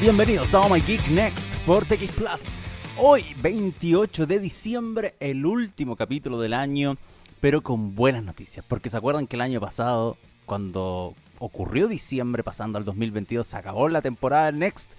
[0.00, 2.60] bienvenidos a Oh My Geek Next por TX Plus.
[2.96, 6.96] Hoy, 28 de diciembre, el último capítulo del año,
[7.40, 8.64] pero con buenas noticias.
[8.66, 10.16] Porque se acuerdan que el año pasado,
[10.46, 14.92] cuando ocurrió diciembre pasando al 2022, se acabó la temporada del Next.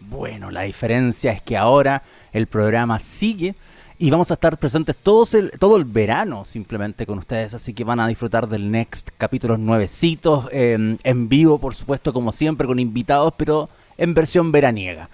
[0.00, 3.54] Bueno, la diferencia es que ahora el programa sigue
[3.98, 4.96] y vamos a estar presentes
[5.34, 9.58] el, todo el verano simplemente con ustedes, así que van a disfrutar del Next capítulos
[9.58, 15.08] nuevecitos, em, en vivo por supuesto como siempre con invitados, pero en versión veraniega.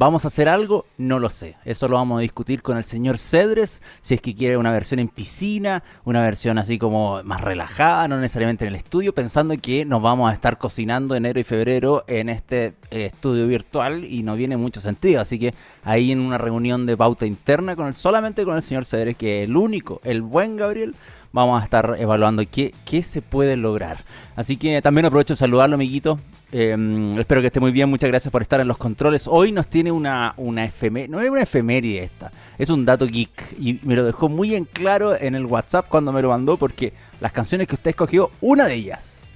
[0.00, 0.86] ¿Vamos a hacer algo?
[0.96, 1.56] No lo sé.
[1.64, 3.82] Eso lo vamos a discutir con el señor Cedres.
[4.00, 8.16] Si es que quiere una versión en piscina, una versión así como más relajada, no
[8.20, 12.28] necesariamente en el estudio, pensando que nos vamos a estar cocinando enero y febrero en
[12.28, 15.20] este eh, estudio virtual y no viene mucho sentido.
[15.20, 15.52] Así que
[15.82, 19.42] ahí en una reunión de pauta interna con el, solamente con el señor Cedres, que
[19.42, 20.94] es el único, el buen Gabriel,
[21.32, 24.04] vamos a estar evaluando qué, qué se puede lograr.
[24.36, 26.20] Así que también aprovecho de saludarlo, amiguito.
[26.50, 29.28] Em, espero que esté muy bien, muchas gracias por estar en los controles.
[29.28, 30.70] Hoy nos tiene una, una
[31.08, 33.54] no es una efeméride esta, es un dato geek.
[33.58, 36.94] Y me lo dejó muy en claro en el WhatsApp cuando me lo mandó, porque
[37.20, 39.28] las canciones que usted escogió, una de ellas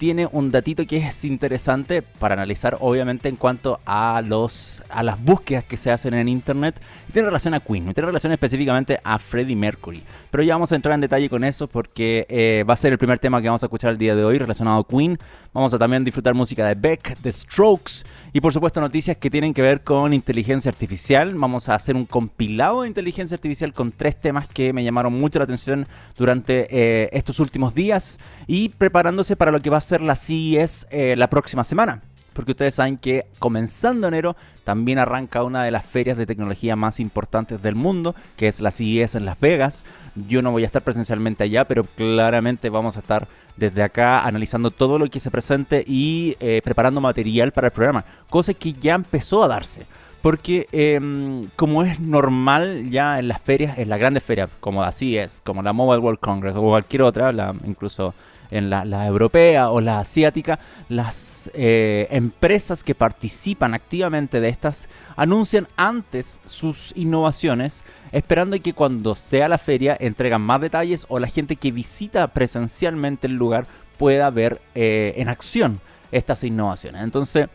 [0.00, 5.22] tiene un datito que es interesante para analizar, obviamente, en cuanto a los a las
[5.22, 6.80] búsquedas que se hacen en internet.
[7.12, 10.02] Tiene relación a Queen, tiene relación específicamente a Freddie Mercury.
[10.30, 12.98] Pero ya vamos a entrar en detalle con eso porque eh, va a ser el
[12.98, 15.18] primer tema que vamos a escuchar el día de hoy relacionado a Queen.
[15.52, 19.52] Vamos a también disfrutar música de Beck, de Strokes y por supuesto noticias que tienen
[19.52, 21.34] que ver con inteligencia artificial.
[21.34, 25.40] Vamos a hacer un compilado de inteligencia artificial con tres temas que me llamaron mucho
[25.40, 30.02] la atención durante eh, estos últimos días y preparándose para lo que va a ser
[30.02, 32.00] la CES eh, la próxima semana
[32.32, 37.00] porque ustedes saben que comenzando enero también arranca una de las ferias de tecnología más
[37.00, 39.84] importantes del mundo, que es la CES en Las Vegas.
[40.28, 43.28] Yo no voy a estar presencialmente allá, pero claramente vamos a estar
[43.60, 48.04] desde acá analizando todo lo que se presente y eh, preparando material para el programa,
[48.28, 49.86] cosa que ya empezó a darse.
[50.22, 55.16] Porque em, como es normal ya en las ferias, en las grandes ferias, como así
[55.16, 58.12] es, como la Mobile World Congress o cualquier otra, la, incluso
[58.50, 65.68] en la, europea o la asiática, las eh, empresas que participan activamente de estas anuncian
[65.76, 71.56] antes sus innovaciones, esperando que cuando sea la feria entregan más detalles o la gente
[71.56, 73.66] que visita presencialmente el lugar
[73.98, 77.02] pueda ver eh, en acción estas innovaciones.
[77.02, 77.48] Entonces,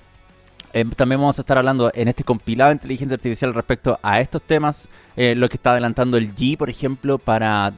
[0.73, 4.41] eh, también vamos a estar hablando en este compilado de inteligencia artificial respecto a estos
[4.41, 7.73] temas, lo que está adelantando el G, por ejemplo, para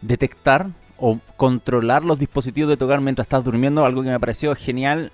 [0.00, 0.68] detectar
[0.98, 5.12] o controlar los dispositivos de tocar mientras estás durmiendo, algo que me pareció genial.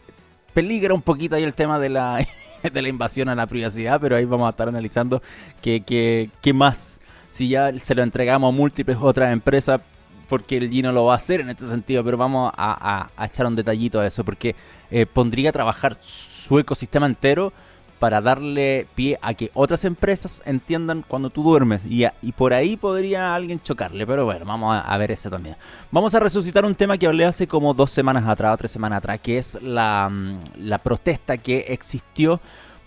[0.53, 2.27] Peligra un poquito ahí el tema de la,
[2.73, 5.23] de la invasión a la privacidad, pero ahí vamos a estar analizando
[5.61, 7.01] qué, qué, qué más.
[7.31, 9.81] Si ya se lo entregamos a múltiples otras empresas,
[10.29, 13.57] porque el Gino lo va a hacer en este sentido, pero vamos a, echar un
[13.57, 14.55] detallito a eso, porque
[14.91, 17.53] eh, pondría a trabajar su ecosistema entero
[17.99, 21.85] para darle pie a que otras empresas entiendan cuando tú duermes.
[21.85, 25.57] Y, y por ahí podría alguien chocarle, pero bueno, vamos a, ver eso también.
[25.91, 29.21] Vamos a resucitar un tema que hablé hace como dos semanas atrás, tres semanas atrás,
[29.21, 32.41] que es la, mm, la protesta que existió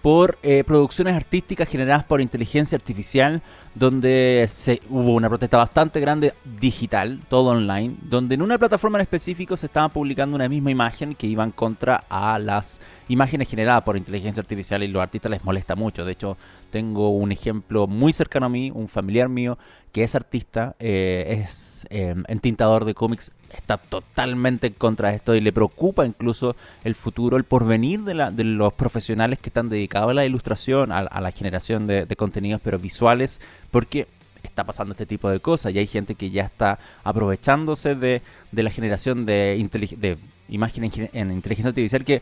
[0.08, 3.42] por eh, producciones artísticas generadas por inteligencia artificial,
[3.76, 9.02] donde se, hubo una protesta bastante grande digital, todo online, donde en una plataforma en
[9.02, 12.80] específico se estaba publicando una misma imagen que iba en contra a las
[13.10, 16.06] imágenes generadas por inteligencia artificial y los artistas les molesta mucho.
[16.06, 16.38] De hecho,
[16.72, 19.58] tengo un ejemplo muy cercano a mí, un familiar mío
[19.98, 25.34] que es artista, eh, es eh, entintador de cómics, está totalmente en contra de esto
[25.34, 29.70] y le preocupa incluso el futuro, el porvenir de, la, de los profesionales que están
[29.70, 33.42] dedicados a la ilustración, a, la generación de, contenidos, pero visuales,
[33.72, 34.06] porque
[34.44, 38.22] está pasando este tipo de cosas y hay gente que ya está aprovechándose de,
[38.52, 42.22] la generación de, de imágenes en inteligencia artificial que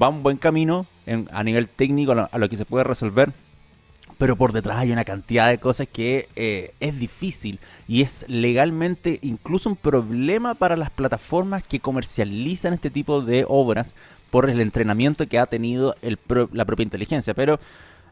[0.00, 0.86] va un buen camino
[1.32, 3.32] a nivel técnico a lo que se puede resolver
[4.18, 9.18] pero por detrás hay una cantidad de cosas que eh, es difícil y es legalmente
[9.22, 13.94] incluso un problema para las plataformas que comercializan este tipo de obras
[14.30, 16.18] por el entrenamiento que ha tenido el
[16.52, 17.34] la propia inteligencia.
[17.34, 17.60] Pero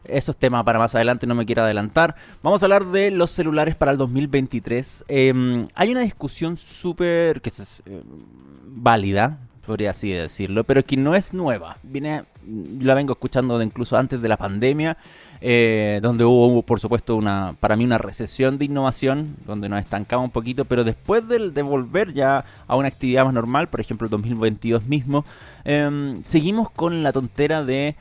[0.07, 2.15] esos temas para más adelante, no me quiero adelantar.
[2.43, 5.05] Vamos a hablar de los celulares para el 2023.
[5.07, 8.01] Em, hay una discusión súper eh,
[8.67, 11.77] válida, podría así decirlo, pero que no es nueva.
[11.83, 12.25] Viene,
[12.79, 14.97] la vengo escuchando de incluso antes de la pandemia
[15.41, 20.25] eh, donde hubo, por supuesto, una para mí una recesión de innovación, donde nos estancamos
[20.25, 24.05] un poquito, pero después de, de volver ya a una actividad más normal, por ejemplo
[24.05, 25.25] el 2022 mismo,
[25.63, 27.95] em, seguimos con la tontera de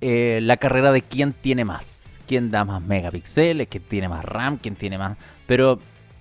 [0.00, 4.56] eh, la carrera de quién tiene más, quién da más megapíxeles, quién tiene más RAM,
[4.56, 5.16] quién tiene más...
[5.46, 5.78] Pero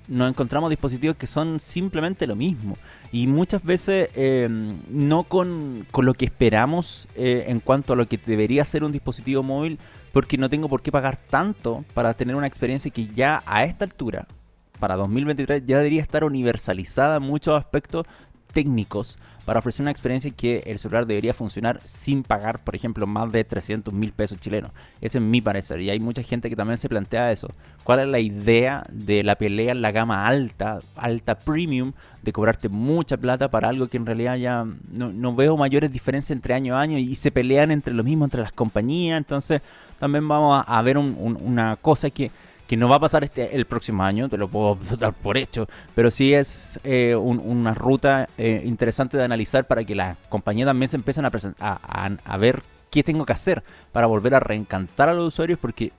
[0.10, 2.78] nos encontramos dispositivos que son simplemente lo mismo.
[3.12, 8.20] Y muchas veces em, no con, lo que esperamos eh, en cuanto a lo que
[8.24, 9.80] debería ser un dispositivo móvil,
[10.12, 13.86] porque no tengo por qué pagar tanto para tener una experiencia que ya a esta
[13.86, 14.28] altura,
[14.80, 18.06] para 2023, ya debería estar universalizada en muchos aspectos
[18.52, 19.18] técnicos
[19.50, 23.44] para ofrecer una experiencia que el celular debería funcionar sin pagar, por ejemplo, más de
[23.44, 24.72] 300 mil pesos chilenos.
[25.02, 25.82] Eso es mi parecer.
[25.82, 27.50] Y hay mucha gente que también se plantea eso.
[27.84, 32.70] ¿Cuál es la idea de la pelea en la gama alta, alta premium, de cobrarte
[32.70, 36.82] mucha plata para algo que en realidad ya no, veo mayores diferencias entre año a
[36.82, 39.18] año y se pelean entre lo mismo, entre las compañías?
[39.18, 39.64] Entonces
[39.98, 42.30] también vamos a, ver una cosa que
[42.70, 45.68] que no va a pasar este el próximo año, te lo puedo dar por hecho,
[45.96, 50.88] pero sí es eh, una ruta eh, interesante de analizar para que las compañías también
[50.88, 52.62] se empiecen a, a, a, ver
[52.92, 55.92] qué tengo que hacer para volver a reencantar a los usuarios porque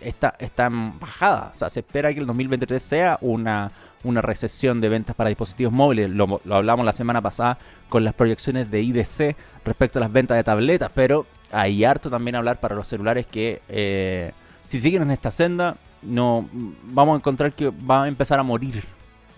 [0.00, 1.52] está, está bajada.
[1.52, 3.70] O sea, se espera que el 2023 sea una,
[4.02, 6.10] una recesión de ventas para dispositivos móviles.
[6.10, 7.56] Lo, lo, hablamos la semana pasada
[7.88, 12.34] con las proyecciones de IDC respecto a las ventas de tabletas, pero hay harto también
[12.34, 14.32] hablar para los celulares que eh,
[14.66, 16.48] si siguen en esta senda no
[16.84, 18.82] vamos a encontrar que va a empezar a morir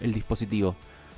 [0.01, 0.75] el dispositivo.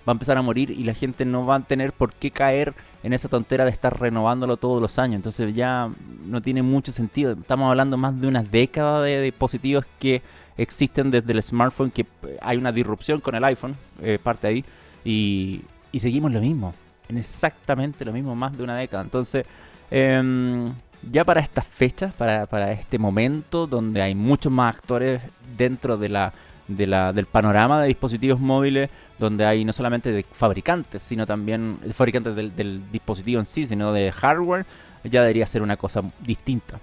[0.07, 2.75] Va a empezar a morir y la gente no va a tener por qué caer
[3.03, 5.17] en esa tontera de estar renovándolo todos los años.
[5.17, 5.91] Entonces ya
[6.27, 7.33] no tiene mucho sentido.
[7.33, 10.21] Estamos hablando más de una década de dispositivos que
[10.59, 12.07] existen desde el smartphone, que
[12.43, 14.65] hay una disrupción con el iPhone, eh, parte ahí,
[15.05, 16.75] y, y, seguimos lo mismo.
[17.09, 19.03] En exactamente lo mismo, más de una década.
[19.03, 19.47] Entonces,
[19.91, 20.73] eh,
[21.11, 25.23] ya para estas fechas, para, para, este momento donde hay muchos más actores
[25.57, 26.33] dentro de la,
[26.69, 31.79] de la, del panorama de dispositivos móviles, donde hay no solamente de fabricantes, sino también
[31.93, 34.67] fabricantes del, dispositivo en sí, sino de hardware,
[35.05, 36.81] ya debería ser una cosa distinta.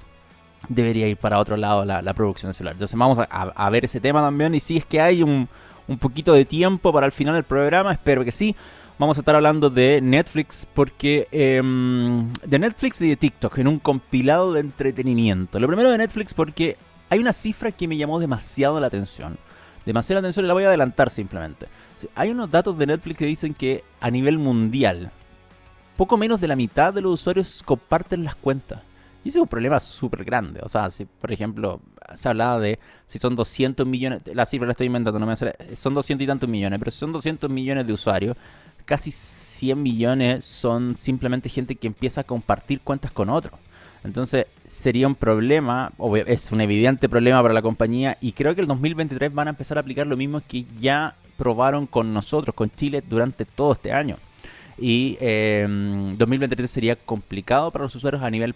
[0.69, 2.73] Debería ir para otro lado la, la producción celular.
[2.73, 5.49] Entonces vamos a, a, ver ese tema también y si es que hay un,
[5.87, 8.55] un poquito de tiempo para el final del programa, espero que sí
[9.01, 13.79] vamos a estar hablando de Netflix porque em, de Netflix y de TikTok en un
[13.79, 15.59] compilado de entretenimiento.
[15.59, 16.77] Lo primero de Netflix porque
[17.09, 19.39] hay una cifra que me llamó demasiado la atención.
[19.87, 21.65] Demasiado la atención la voy a adelantar simplemente.
[22.13, 25.09] Hay unos datos de Netflix que dicen que a nivel mundial
[25.97, 28.83] poco menos de la mitad de los usuarios comparten las cuentas.
[29.23, 30.59] Y ese es un problema súper grande.
[30.63, 31.81] O sea, si por ejemplo
[32.13, 32.77] se hablaba de
[33.07, 36.27] si son 200 millones, la cifra la estoy inventando, no me hace, son 200 y
[36.27, 38.37] tantos millones, pero si son 200 millones de usuarios,
[38.85, 43.59] casi 100 millones son simplemente gente que empieza a compartir cuentas con otros.
[44.03, 45.91] Entonces sería un problema,
[46.25, 49.77] es un evidente problema para la compañía y creo que el 2023 van a empezar
[49.77, 54.17] a aplicar lo mismo que ya probaron con nosotros, con Chile, durante todo este año.
[54.77, 55.17] Y
[56.17, 58.55] 2023 em, sería complicado para los usuarios a nivel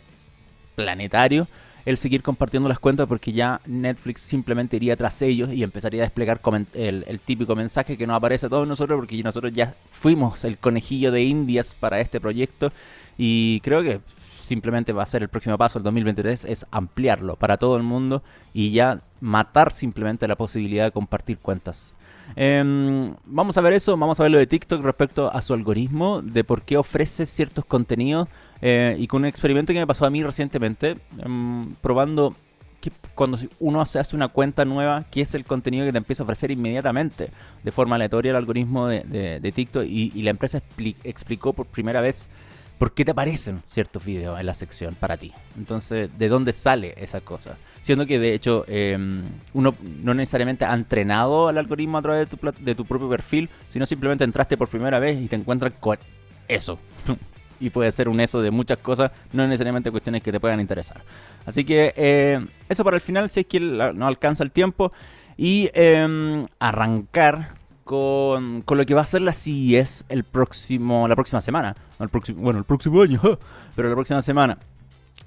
[0.75, 1.47] planetario
[1.85, 6.05] el seguir compartiendo las cuentas porque ya Netflix simplemente iría tras ellos y empezaría a
[6.05, 6.41] desplegar
[6.73, 11.11] el, típico mensaje que nos aparece a todos nosotros porque nosotros ya fuimos el conejillo
[11.11, 12.71] de indias para este proyecto
[13.17, 13.99] y creo que
[14.39, 18.23] simplemente va a ser el próximo paso el 2023 es ampliarlo para todo el mundo
[18.53, 21.95] y ya matar simplemente la posibilidad de compartir cuentas.
[22.35, 26.21] Em, vamos a ver eso, vamos a ver lo de TikTok respecto a su algoritmo,
[26.21, 28.27] de por qué ofrece ciertos contenidos
[28.61, 32.35] eh, y con un experimento que me pasó a mí recientemente, em, probando
[32.81, 36.23] que cuando uno se hace una cuenta nueva, qué es el contenido que te empieza
[36.23, 37.29] a ofrecer inmediatamente,
[37.63, 40.61] de forma aleatoria el algoritmo de, TikTok, y, la empresa
[41.03, 42.29] explicó por primera vez
[42.77, 45.31] por qué te aparecen ciertos videos en la sección para ti.
[45.57, 47.57] Entonces, ¿de dónde sale esa cosa?
[47.81, 52.37] Siendo que de hecho em, uno no necesariamente ha entrenado al algoritmo a través de
[52.37, 55.97] tu, de tu propio perfil, sino simplemente entraste por primera vez y te encuentras con
[56.47, 56.77] eso.
[57.59, 61.01] y puede ser un eso de muchas cosas, no necesariamente cuestiones que te puedan interesar.
[61.45, 64.91] Así que eh, eso para el final, si es que no alcanza el tiempo.
[65.37, 71.15] Y em, arrancar con, con, lo que va a ser la CES el próximo, la
[71.15, 71.75] próxima semana.
[71.99, 73.19] el próximo, bueno, el próximo año,
[73.75, 74.57] pero la próxima semana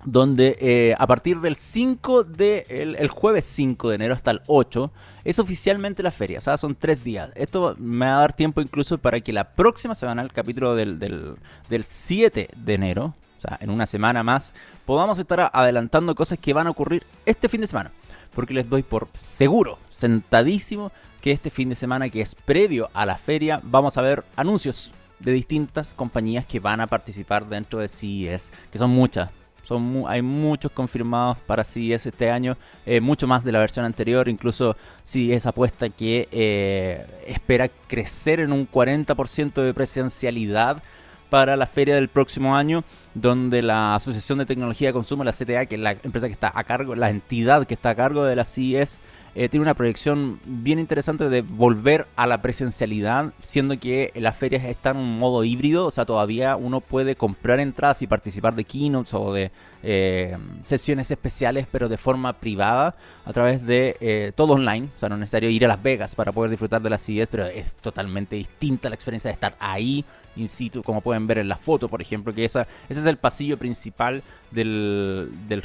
[0.04, 4.90] donde eh, a partir del 5 de el, jueves 5 de enero hasta el 8
[5.24, 7.30] es oficialmente la feria, o sea, son tres días.
[7.34, 10.98] Esto me va a dar tiempo incluso para que la próxima semana, el capítulo del,
[10.98, 11.34] del,
[11.68, 14.54] del 7 de enero, o sea, en una semana más,
[14.84, 17.92] podamos estar adelantando cosas que van a ocurrir este fin de semana.
[18.34, 23.04] Porque les doy por seguro, sentadísimo, que este fin de semana que es previo a
[23.06, 27.88] la feria, vamos a ver anuncios de distintas compañías que van a participar dentro de
[27.88, 29.30] CES, que son muchas,
[29.68, 32.56] son hay muchos confirmados para CES este año,
[32.86, 38.52] eh, mucho más de la versión anterior, incluso CES apuesta que eh, espera crecer en
[38.52, 40.82] un 40% de presencialidad
[41.28, 42.82] para la feria del próximo año,
[43.12, 46.50] donde la Asociación de Tecnología de Consumo, la CTA, que es la empresa que está
[46.54, 49.00] a cargo, la entidad que está a cargo de la CES,
[49.38, 54.58] eh, tiene una proyección bien interesante de volver a la presencialidad, siendo que la feria
[54.68, 58.64] está en un modo híbrido, o sea, todavía uno puede comprar entradas y participar de
[58.64, 59.52] keynotes o de
[59.84, 65.08] eh, sesiones especiales, pero de forma privada, a través de eh, todo online, o sea,
[65.08, 67.74] no es necesario ir a Las Vegas para poder disfrutar de la CES, pero es
[67.74, 70.04] totalmente distinta la experiencia de estar ahí
[70.34, 73.18] in situ, como pueden ver en la foto, por ejemplo, que esa, ese es el
[73.18, 75.62] pasillo principal del, del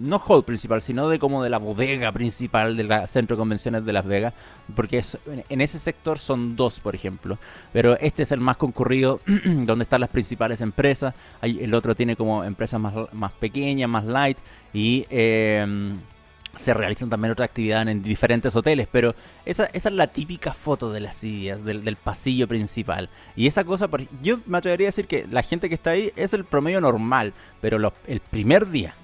[0.00, 3.92] no hall principal, sino de como de la bodega principal del centro de convenciones de
[3.92, 4.34] Las Vegas,
[4.74, 7.38] porque es, en ese sector son dos, por ejemplo,
[7.72, 12.42] pero este es el más concurrido, donde están las principales empresas, el otro tiene como
[12.44, 14.38] empresas más, más pequeñas, más light,
[14.72, 15.98] y em,
[16.56, 19.14] se realizan también otras actividades en diferentes hoteles, pero
[19.44, 23.08] esa, esa es la típica foto de las sillas, del, pasillo principal.
[23.36, 23.88] Y esa cosa,
[24.22, 27.34] yo me atrevería a decir que la gente que está ahí es el promedio normal,
[27.60, 28.94] pero el primer día,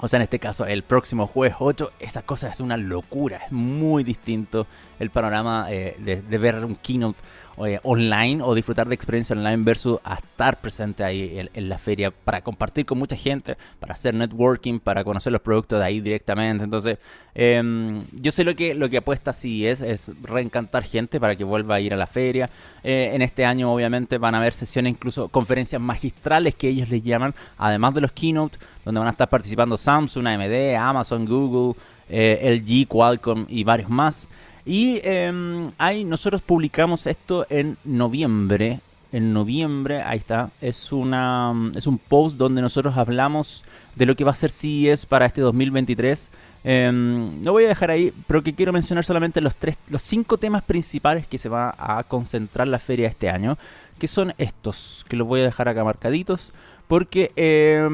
[0.00, 3.38] o sea, en este caso, el próximo jueves 8, esa cosa es una locura.
[3.46, 4.66] Es muy distinto
[4.98, 7.18] el panorama eh, de, ver un keynote
[7.66, 12.40] eh, online o disfrutar de experiencia online versus estar presente ahí en, la feria para
[12.40, 16.62] compartir con mucha gente, para hacer networking, para conocer los productos de ahí directamente.
[16.62, 16.98] Entonces,
[17.34, 21.42] em, yo sé lo que, lo que apuesta sí es, es reencantar gente para que
[21.42, 22.48] vuelva a ir a la feria.
[22.84, 27.02] Eh, en este año, obviamente, van a haber sesiones, incluso conferencias magistrales que ellos les
[27.02, 31.74] llaman, además de los keynote, donde van a estar participando Samsung, AMD, Amazon, Google,
[32.08, 34.28] LG, Qualcomm y varios más.
[34.68, 35.32] Y eh,
[35.78, 38.80] ahí nosotros publicamos esto en noviembre.
[39.12, 43.64] En noviembre, ahí está, es, una, es un post donde nosotros hablamos
[43.96, 46.30] de lo que va a ser CES para este 2023.
[46.64, 50.02] Eh, em, no voy a dejar ahí, pero que quiero mencionar solamente los, tres, los
[50.02, 53.56] cinco temas principales que se va a concentrar la feria este año,
[53.98, 56.52] que son estos, que los voy a dejar acá marcaditos.
[56.88, 57.86] Porque eh,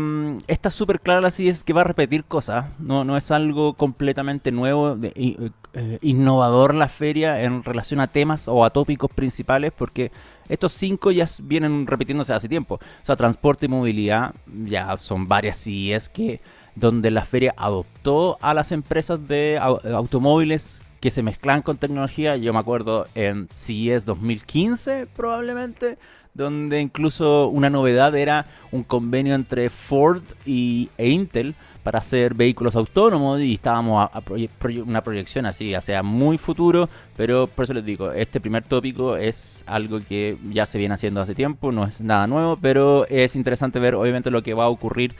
[0.46, 2.66] está súper clara la es que va a repetir cosas.
[2.78, 5.12] No, no es algo completamente nuevo, de,
[5.72, 9.72] eh, innovador la feria en relación a temas o a tópicos principales.
[9.76, 10.12] Porque
[10.48, 12.76] estos cinco ya vienen repitiéndose hace tiempo.
[12.76, 14.32] O sea, transporte y movilidad
[14.64, 16.40] ya son varias CES que
[16.76, 22.36] donde la feria adoptó a las empresas de automóviles que se mezclan con tecnología.
[22.36, 25.98] Yo me acuerdo en CES 2015 probablemente
[26.34, 32.74] donde incluso una novedad era un convenio entre Ford y, e Intel para hacer vehículos
[32.76, 34.22] autónomos y estábamos a,
[34.84, 39.62] una proyección así hacia muy futuro, pero por eso les digo, este primer tópico es
[39.66, 43.78] algo que ya se viene haciendo hace tiempo, no es nada nuevo, pero es interesante
[43.78, 45.14] ver obviamente lo que va a ocurrir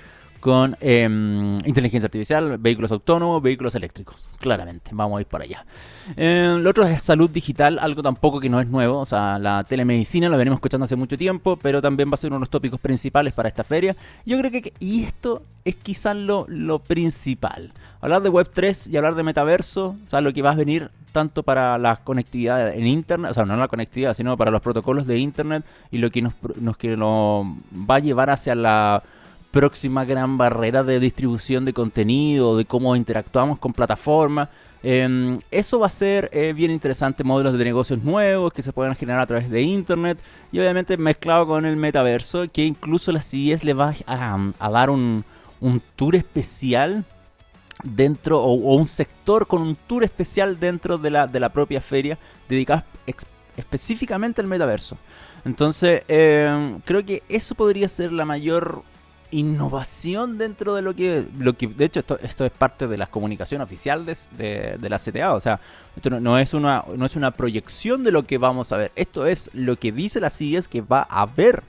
[0.45, 4.29] con em, inteligencia artificial, vehículos autónomos, vehículos eléctricos.
[4.39, 5.65] Claramente, vamos a ir para allá.
[6.19, 8.99] Eh, lo otro es salud digital, algo tampoco que no es nuevo.
[8.99, 12.29] O sea, la telemedicina lo venimos escuchando hace mucho tiempo, pero también va a ser
[12.29, 13.97] uno de los tópicos principales para esta feria.
[14.27, 17.73] Yo creo que, y esto es quizás lo, lo principal.
[18.03, 21.43] Hablar de Web3 y hablar de metaverso, o sea, lo que va a venir tanto
[21.43, 25.17] para la conectividad en Internet, o sea, no la conectividad, sino para los protocolos de
[25.17, 29.03] Internet y lo que nos, nos, que nos va a llevar hacia la
[29.55, 34.49] próxima gran barrera de distribución de contenido, de cómo interactuamos con plataformas.
[34.83, 38.97] Em, eso va a ser eh, bien interesante, modelos de negocios nuevos que se puedan
[38.97, 40.19] generar a través de Internet
[40.51, 45.25] y obviamente mezclado con el metaverso, que incluso la CES le va a, dar un,
[45.95, 47.05] tour especial
[47.85, 52.19] dentro, o, un sector con un tour especial dentro de la, de la propia feria
[52.49, 52.83] dedicado
[53.57, 54.99] específicamente al metaverso.
[55.45, 58.83] Entonces, em, creo que eso podría ser la mayor
[59.35, 63.07] innovación dentro de lo que, lo que de hecho esto, esto es parte de la
[63.07, 65.61] comunicación oficial de, la CTA, o sea,
[65.97, 69.27] esto no, es una, no es una proyección de lo que vamos a ver, esto
[69.27, 71.63] es lo que dice la CIES que va a haber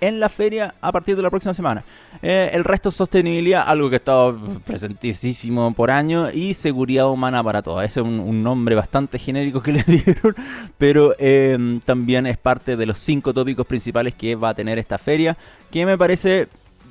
[0.00, 1.84] en la feria a partir de la próxima semana.
[2.22, 7.44] Eh, el resto es sostenibilidad, algo que ha estado presentísimo por año, y seguridad humana
[7.44, 7.84] para todos.
[7.84, 10.34] Ese es un, nombre bastante genérico que le dieron,
[10.78, 14.96] pero eh, también es parte de los cinco tópicos principales que va a tener esta
[14.96, 15.36] feria,
[15.70, 16.48] que me parece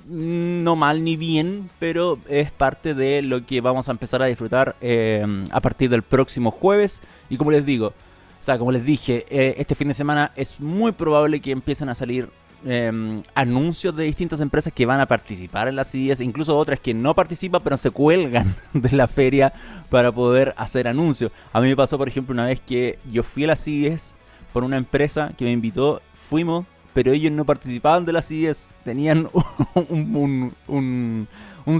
[0.09, 4.75] no mal ni bien, pero es parte de lo que vamos a empezar a disfrutar
[4.81, 7.01] eh, a partir del próximo jueves.
[7.29, 10.59] Y como les digo, o sea, como les dije, eh, este fin de semana es
[10.59, 12.29] muy probable que empiecen a salir
[12.65, 16.93] em, anuncios de distintas empresas que van a participar en las CES, incluso otras que
[16.93, 19.53] no participan pero se cuelgan de la feria
[19.89, 21.31] para poder hacer anuncios.
[21.53, 24.15] A mí me pasó, por ejemplo, una vez que yo fui a las CES
[24.51, 29.29] por una empresa que me invitó, fuimos pero ellos no participaban de las IES, tenían
[29.89, 31.27] un,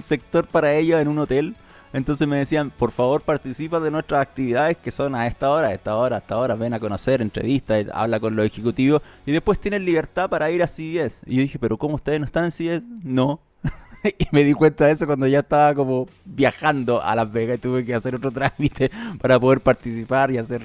[0.02, 1.56] sector para ellos en un hotel
[1.94, 5.74] Entonces me decían, por favor participa de nuestras actividades que son a esta hora, a
[5.74, 9.60] esta hora, a esta hora, ven a conocer, entrevista, habla con los ejecutivos y después
[9.60, 11.24] tienes libertad para ir a CBS.
[11.26, 12.84] Y yo dije, pero ¿cómo ustedes no están en CBS?
[13.04, 13.42] No.
[14.04, 17.60] y me di cuenta de eso cuando ya estaba como viajando a Las Vegas y
[17.60, 20.62] tuve que hacer otro trámite para poder participar y hacer,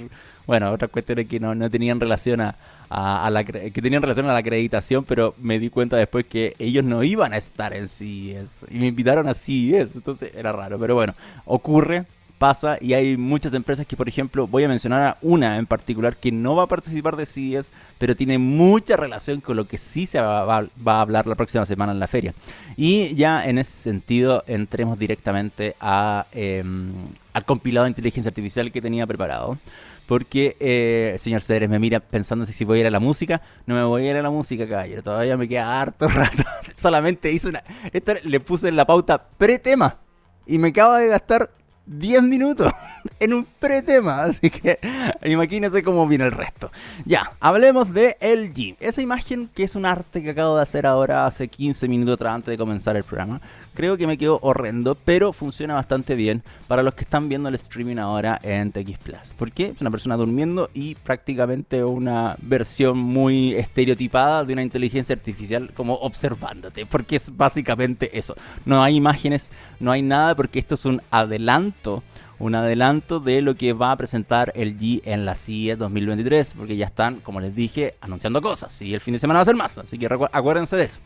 [0.46, 2.56] bueno, otras cuestiones que no, no tenían relación a,
[2.88, 6.84] a, la que tenían relación a la acreditación, pero me di cuenta después que ellos
[6.84, 10.94] no iban a estar en CES y me invitaron a CES, entonces era raro, pero
[10.94, 12.04] bueno, ocurre,
[12.38, 16.16] pasa y hay muchas empresas que, por ejemplo, voy a mencionar a una en particular
[16.16, 20.06] que no va a participar de CES, pero tiene mucha relación con lo que sí
[20.06, 22.34] se va, a hablar la próxima semana en la feria.
[22.76, 26.92] Y ya en ese sentido, entremos directamente a, em,
[27.34, 29.58] al compilado de inteligencia artificial que tenía preparado
[30.06, 33.40] porque eh, señor Cedres me mira pensando si voy a ir a la música.
[33.66, 35.02] No me voy a ir a la música, caballero.
[35.02, 36.42] Todavía me queda harto rato.
[36.76, 37.64] Solamente hice una.
[37.92, 39.98] Esto le puse en la pauta pre-tema.
[40.46, 41.50] Y me acaba de gastar
[41.86, 42.70] 10 minutos
[43.20, 44.22] en un pre-tema.
[44.22, 44.78] Así que
[45.24, 46.70] imagínense cómo viene el resto.
[47.04, 48.76] Ya, hablemos de LG.
[48.80, 52.34] Esa imagen que es un arte que acabo de hacer ahora hace 15 minutos atrás
[52.34, 53.40] antes de comenzar el programa.
[53.74, 57.56] Creo que me quedó horrendo, pero funciona bastante bien para los que están viendo el
[57.56, 59.34] streaming ahora en TX Plus.
[59.36, 65.72] Porque es una persona durmiendo y prácticamente una versión muy estereotipada de una inteligencia artificial
[65.74, 66.86] como observándote.
[66.86, 68.36] Porque es básicamente eso.
[68.64, 72.04] No hay imágenes, no hay nada porque esto es un adelanto
[72.38, 76.76] un adelanto de lo que va a presentar el G en la CIE 2023, porque
[76.76, 79.56] ya están, como les dije, anunciando cosas y el fin de semana va a ser
[79.56, 81.00] más, así que acuérdense de eso.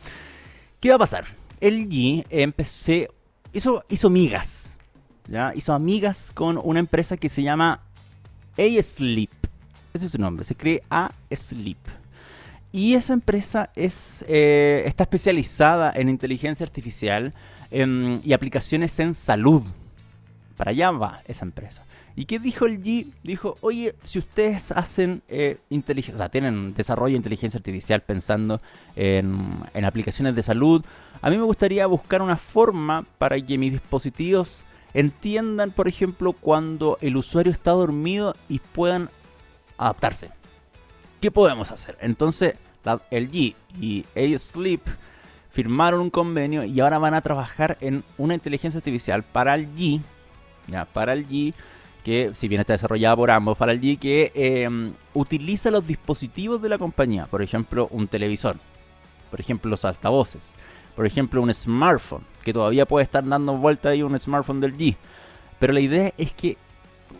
[0.80, 1.25] ¿Qué va a pasar?
[1.61, 3.08] el G empecé,
[3.52, 4.76] hizo, hizo migas.
[5.54, 7.80] Hizo amigas con una empresa que se llama
[8.56, 9.30] A-Sleep.
[9.92, 11.76] Ese es su nombre, se cree A-Sleep.
[12.73, 17.35] Y esa empresa es, eh, está especializada en inteligencia artificial
[17.70, 19.62] em, y aplicaciones en salud.
[20.58, 21.86] Para allá va esa empresa.
[22.16, 23.06] ¿Y qué dijo el G?
[23.22, 28.60] Dijo, oye, si ustedes hacen eh, inteligencia, o sea, tienen desarrollo de inteligencia artificial pensando
[28.96, 30.84] en, en, aplicaciones de salud,
[31.22, 36.98] a mí me gustaría buscar una forma para que mis dispositivos entiendan, por ejemplo, cuando
[37.00, 39.10] el usuario está dormido y puedan
[39.78, 40.30] adaptarse.
[41.20, 41.96] ¿Qué podemos hacer?
[42.00, 42.56] Entonces,
[43.10, 44.80] el G y A-Sleep
[45.50, 50.00] firmaron un convenio y ahora van a trabajar en una inteligencia artificial para el G,
[50.68, 51.54] ya, para el G
[52.04, 56.62] que si bien está desarrollada por ambos para el G, que em, utiliza los dispositivos
[56.62, 58.57] de la compañía, por ejemplo un televisor,
[59.31, 60.54] por ejemplo los altavoces,
[60.96, 64.96] por ejemplo un smartphone, que todavía puede estar dando vuelta ahí un smartphone del G.
[65.59, 66.57] Pero la idea es que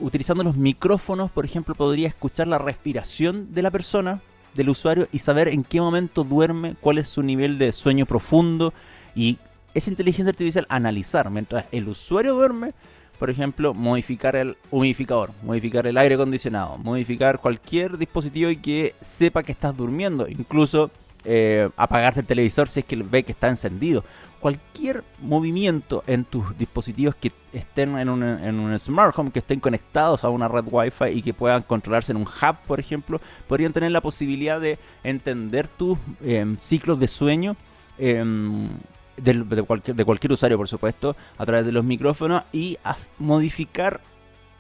[0.01, 4.21] utilizando los micrófonos, por ejemplo, podría escuchar la respiración de la persona,
[4.55, 8.73] del usuario, y saber en qué momento duerme, cuál es su nivel de sueño profundo,
[9.15, 9.39] y
[9.75, 12.73] esa inteligencia artificial analizar mientras el usuario duerme
[13.19, 19.43] por ejemplo, modificar el humidificador, modificar el aire acondicionado, modificar cualquier dispositivo y que sepa
[19.43, 20.91] que estás durmiendo, incluso
[21.25, 24.05] eh, apagarte el televisor si es que ve que está encendido.
[24.41, 30.23] Cualquier movimiento en tus dispositivos que estén en un, en smart home, que estén conectados
[30.23, 33.91] a una red Wi-Fi y que puedan controlarse en un hub, por ejemplo, podrían tener
[33.91, 37.57] la posibilidad de entender tus em, ciclos de sueño.
[37.99, 38.69] Em,
[39.19, 42.79] de, cualquier, de cualquier usuario, por supuesto, a través de los micrófonos y
[43.19, 44.01] modificar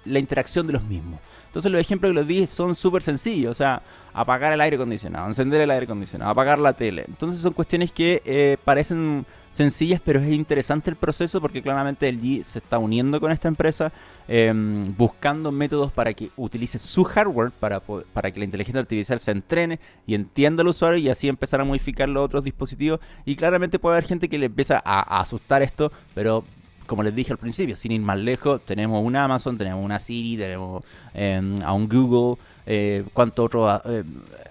[0.05, 1.21] la interacción de los mismos.
[1.47, 5.27] Entonces los ejemplos que les di son súper sencillos, o sea, apagar el aire acondicionado,
[5.27, 7.05] encender el aire acondicionado, apagar la tele.
[7.09, 9.25] Entonces son cuestiones que eh, parecen
[9.59, 13.49] sencillas, pero es interesante el proceso porque claramente el G se está uniendo con esta
[13.49, 13.93] empresa,
[14.29, 19.33] em, buscando métodos para que utilice su hardware para, para que la inteligencia artificial se
[19.33, 23.01] entrene y entienda al usuario y así empezar a modificar los otros dispositivos.
[23.27, 26.45] Y claramente puede haber gente que le empieza a, asustar esto, pero
[26.87, 30.37] como les dije al principio, sin ir más lejos, tenemos un Amazon, tenemos una Siri,
[30.39, 34.05] tenemos em, a un Google, eh, cuánto otro eh,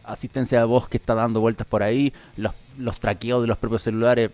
[0.03, 3.81] asistencia de voz que está dando vueltas por ahí, los, los traqueos de los propios
[3.83, 4.31] celulares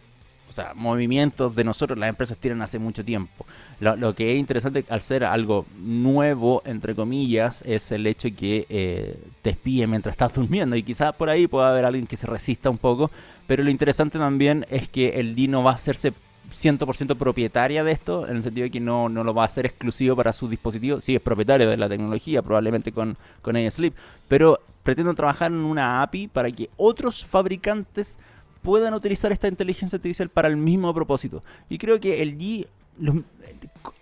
[0.48, 3.46] o sea, movimientos de nosotros, las empresas tienen hace mucho tiempo.
[3.80, 9.20] Lo, que es interesante al ser algo nuevo, entre comillas, es el hecho que eh,
[9.42, 10.76] te espíe mientras estás durmiendo.
[10.76, 13.10] Y quizás por ahí pueda haber alguien que se resista un poco.
[13.48, 16.14] Pero lo interesante también es que el Dino va a hacerse
[16.52, 19.66] 100% propietaria de esto, en el sentido de que no, no, lo va a hacer
[19.66, 21.04] exclusivo para sus dispositivos.
[21.04, 23.94] Sí, es propietario de la tecnología, probablemente con, con AirSleep,
[24.28, 28.20] pero pretendo trabajar en una API para que otros fabricantes
[28.64, 31.44] puedan utilizar esta inteligencia artificial para el mismo propósito.
[31.70, 32.66] Y creo que el G,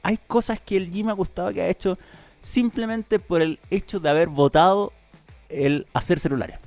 [0.03, 1.97] hay cosas que el G me ha gustado que ha hecho
[2.39, 4.93] simplemente por el hecho de haber votado
[5.49, 6.57] el hacer celulares.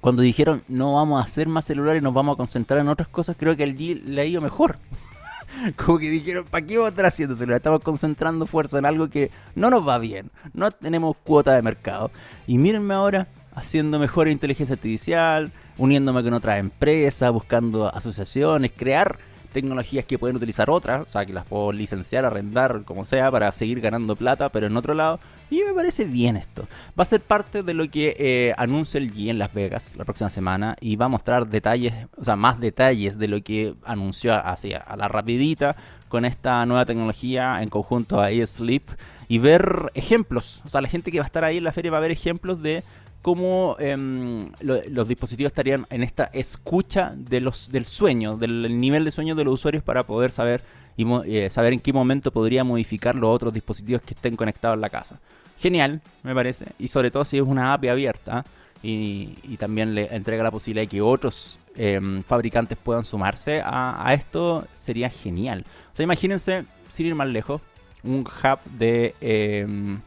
[0.00, 3.36] Cuando dijeron no vamos a hacer más celulares, nos vamos a concentrar en otras cosas,
[3.38, 4.78] creo que el G le ha ido mejor.
[5.76, 7.36] Como que dijeron, ¿para qué vamos a estar haciendo?
[7.36, 10.30] Si estamos concentrando fuerza en algo que no nos va bien.
[10.52, 12.10] No tenemos cuota de mercado.
[12.46, 19.18] Y mírenme ahora haciendo mejor inteligencia artificial, uniéndome con otras empresas, buscando asociaciones, crear
[19.54, 23.50] tecnologías que pueden utilizar otras, o sea, que las puedo licenciar, arrendar, como sea, para
[23.52, 25.20] seguir ganando plata, pero en otro lado.
[25.48, 26.66] Y me parece bien esto.
[26.98, 30.04] Va a ser parte de lo que eh, anuncia el G en Las Vegas la
[30.04, 34.34] próxima semana y va a mostrar detalles, o sea, más detalles de lo que anunció
[34.34, 35.76] así a la rapidita
[36.08, 38.88] con esta nueva tecnología en conjunto a eSleep
[39.28, 40.62] y ver ejemplos.
[40.64, 42.10] O sea, la gente que va a estar ahí en la feria va a ver
[42.10, 42.84] ejemplos de
[43.24, 47.50] cómo em, los dispositivos estarían en esta escucha del
[47.86, 50.62] sueño, del nivel de sueño de los usuarios para poder saber,
[50.94, 54.82] y, eh, saber en qué momento podría modificar los otros dispositivos que estén conectados en
[54.82, 55.20] la casa.
[55.58, 58.44] Genial, me parece, y sobre todo si es una API abierta
[58.82, 64.12] y, también le entrega la posibilidad de que otros em, fabricantes puedan sumarse a, a
[64.12, 65.64] esto, sería genial.
[65.94, 67.62] O sea, imagínense, sin ir más lejos,
[68.02, 70.02] un hub de...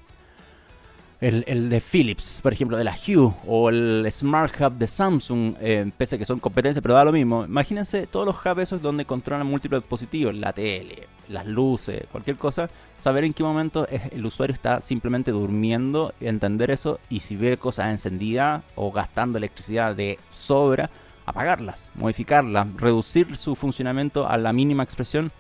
[1.19, 5.55] Em, el, de Philips, por ejemplo, de la Hue, o el Smart Hub de Samsung,
[5.59, 7.45] eh, pese a que son competencias, pero da lo mismo.
[7.45, 12.69] Imagínense todos los hubs esos donde controlan múltiples dispositivos, la tele, las luces, cualquier cosa,
[12.99, 17.89] saber en qué momento el usuario está simplemente durmiendo, entender eso, y si ve cosas
[17.89, 20.89] encendidas o gastando electricidad de sobra,
[21.25, 25.31] apagarlas, modificarlas, reducir su funcionamiento a la mínima expresión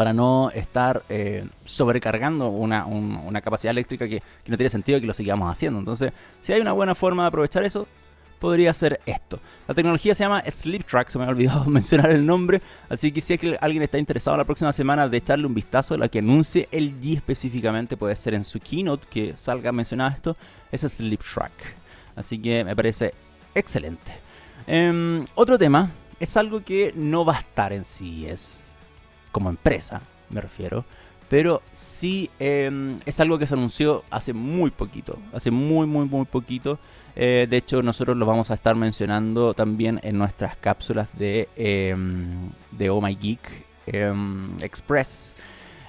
[0.00, 2.86] para no estar eh, sobrecargando una,
[3.42, 5.78] capacidad eléctrica que, no tiene sentido que lo sigamos haciendo.
[5.78, 7.86] Entonces, si hay una buena forma de aprovechar eso,
[8.38, 9.38] podría ser esto.
[9.68, 13.20] La tecnología se llama Sleep Track, se me ha olvidado mencionar el nombre, así que
[13.20, 16.20] si es que alguien está interesado la próxima semana de echarle un vistazo, la que
[16.20, 20.34] anuncie el G específicamente puede ser en su keynote que salga mencionado esto,
[20.72, 21.52] es Sleep Track.
[22.16, 23.12] Así que me parece
[23.54, 24.12] excelente.
[24.66, 28.69] Em, otro tema es algo que no va a estar en CES
[29.32, 30.84] como empresa, me refiero.
[31.28, 36.24] Pero sí em, es algo que se anunció hace muy poquito, hace muy, muy, muy
[36.24, 36.78] poquito.
[37.14, 42.50] Eh, de hecho, nosotros lo vamos a estar mencionando también en nuestras cápsulas de, em,
[42.72, 45.36] de Oh My Geek em, Express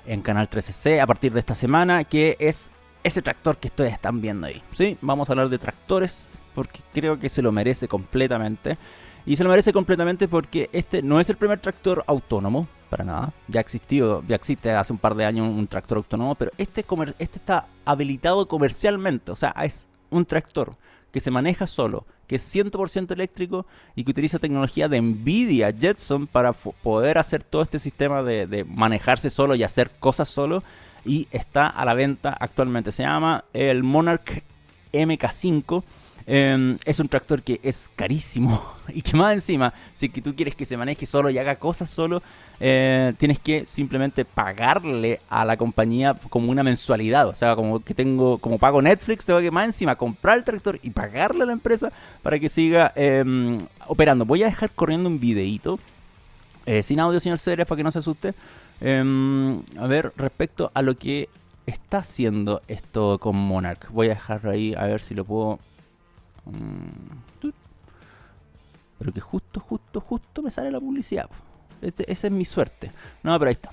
[0.05, 2.69] en Canal 13C a partir de esta semana, que es
[3.03, 4.61] ese tractor que ustedes están viendo ahí.
[4.73, 4.97] ¿sí?
[5.01, 8.77] Vamos a hablar de tractores porque creo que se lo merece completamente.
[9.25, 13.33] Y se lo merece completamente porque este no es el primer tractor autónomo, para nada.
[13.47, 16.85] Ya existió, ya existe hace un par de años un tractor autónomo, pero este,
[17.17, 20.75] este está habilitado comercialmente, o sea, es un tractor
[21.11, 26.27] que se maneja solo, que es 100% eléctrico y que utiliza tecnología de Nvidia Jetson
[26.27, 30.63] para poder hacer todo este sistema de, de, manejarse solo y hacer cosas solo.
[31.03, 32.91] Y está a la venta actualmente.
[32.91, 34.43] Se llama el Monarch
[34.93, 35.83] MK5
[36.25, 40.55] Em, es un tractor que es carísimo y que más encima, si que tú quieres
[40.55, 42.21] que se maneje solo y haga cosas solo,
[42.59, 47.27] eh, tienes que simplemente pagarle a la compañía como una mensualidad.
[47.27, 50.79] O sea, como que tengo, como pago Netflix, tengo que más encima comprar el tractor
[50.83, 54.25] y pagarle a la empresa para que siga em, operando.
[54.25, 55.79] Voy a dejar corriendo un videito
[56.65, 58.33] eh, sin audio, señor Ceres, para que no se asuste.
[58.79, 61.29] Em, a ver, respecto a lo que
[61.65, 63.89] está haciendo esto con Monarch.
[63.91, 65.59] Voy a dejarlo ahí a ver si lo puedo.
[68.99, 71.29] Pero que justo, justo, justo me sale la publicidad.
[71.81, 72.91] Este, esa es mi suerte.
[73.23, 73.71] No, pero ahí está.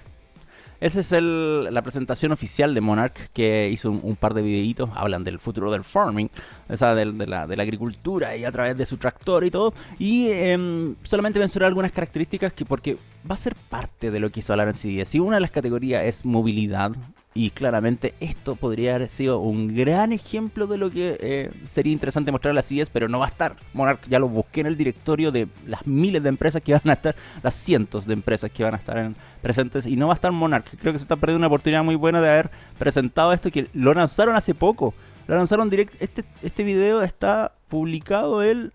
[0.81, 4.89] Esa es la presentación oficial de Monarch que hizo un, par de videitos.
[4.95, 6.31] Hablan del futuro del farming,
[6.69, 9.75] o sea, de, la, de, la, agricultura y a través de su tractor y todo.
[9.99, 12.97] Y eh, solamente mencionar algunas características que porque
[13.29, 15.09] va a ser parte de lo que hizo Alan CDS.
[15.09, 16.93] Si una de las categorías es movilidad,
[17.38, 22.33] y claramente esto podría haber sido un gran ejemplo de lo que eh, sería interesante
[22.33, 23.55] mostrar a las CES, pero no va a estar.
[23.74, 26.94] Monarch ya lo busqué en el directorio de las miles de empresas que van a
[26.94, 30.33] estar, las cientos de empresas que van a estar presentes, y no va a estar
[30.33, 30.66] Monarch.
[30.81, 33.94] Creo que se está perdiendo una oportunidad muy buena de haber presentado esto, que lo
[33.94, 34.92] lanzaron hace poco.
[35.29, 35.96] Lo lanzaron directo.
[36.01, 38.72] Este, este video está publicado él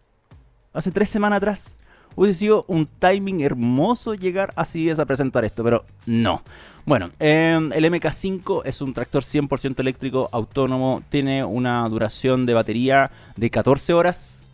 [0.72, 1.76] hace tres semanas atrás.
[2.16, 6.42] Hubiese sido un timing hermoso llegar así a presentar esto, pero no.
[6.86, 13.10] Bueno, em, el MK5 es un tractor 100% eléctrico autónomo, tiene una duración de batería
[13.38, 14.46] de 14 horas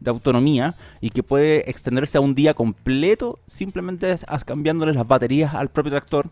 [0.00, 5.70] de autonomía y que puede extenderse a un día completo simplemente cambiándole las baterías al
[5.70, 6.30] propio tractor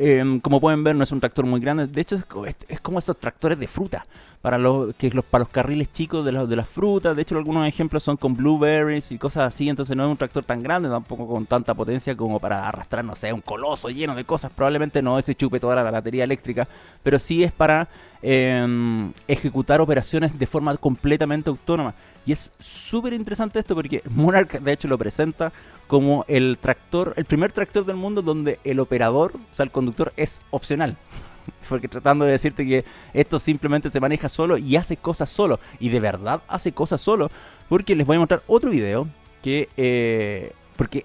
[0.00, 1.88] Em, como pueden ver, no es un tractor muy grande.
[1.88, 2.14] De hecho,
[2.46, 4.06] es, como estos tractores de fruta.
[4.40, 7.16] Para los, que los, para los carriles chicos de, de las frutas.
[7.16, 9.68] De hecho, algunos ejemplos son con blueberries y cosas así.
[9.68, 13.16] Entonces, no es un tractor tan grande, tampoco con tanta potencia como para arrastrar, no
[13.16, 14.52] sé, un coloso lleno de cosas.
[14.52, 16.68] Probablemente no ese chupe toda la batería eléctrica.
[17.02, 17.88] Pero sí es para
[18.22, 21.94] em, ejecutar operaciones de forma completamente autónoma.
[22.24, 25.52] Y es súper interesante esto porque Monarch, de hecho, lo presenta
[25.88, 30.12] como el tractor, el primer tractor del mundo donde el operador, o sea, el conductor
[30.16, 30.96] es opcional.
[31.68, 35.58] Porque tratando de decirte que esto simplemente se maneja solo y hace cosas solo.
[35.80, 37.30] Y de verdad hace cosas solo.
[37.68, 39.08] Porque les voy a mostrar otro video
[39.42, 39.68] que...
[39.76, 41.04] Eh, porque,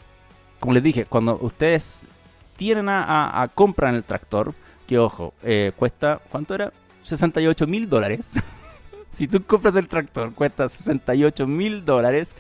[0.60, 2.04] como les dije, cuando ustedes
[2.58, 4.54] tienen a, a, compran el tractor,
[4.86, 6.72] que ojo, eh, cuesta, ¿cuánto era?
[7.04, 8.34] 68 mil dólares.
[9.12, 12.36] si tú compras el tractor, cuesta 68 mil dólares.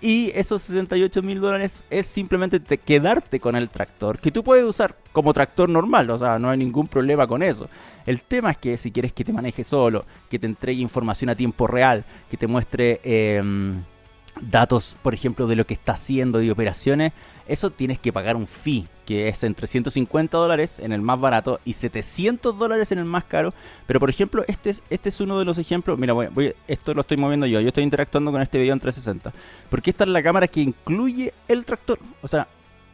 [0.00, 4.96] Y esos 68 mil dólares es simplemente quedarte con el tractor, que tú puedes usar
[5.12, 7.68] como tractor normal, o sea, no hay ningún problema con eso.
[8.06, 11.34] El tema es que si quieres que te maneje solo, que te entregue información a
[11.34, 13.82] tiempo real, que te muestre em,
[14.40, 17.12] datos, por ejemplo, de lo que está haciendo y operaciones,
[17.48, 21.60] eso tienes que pagar un fee, que es entre 150 dólares en el más barato
[21.64, 23.54] y 700 dólares en el más caro.
[23.86, 25.98] Pero por ejemplo, este es, este es uno de los ejemplos.
[25.98, 27.60] Mira, voy, esto lo estoy moviendo yo.
[27.60, 29.32] Yo estoy interactuando con este video en 360.
[29.70, 31.98] Porque esta es la cámara que incluye el tractor.
[32.20, 32.46] O sea,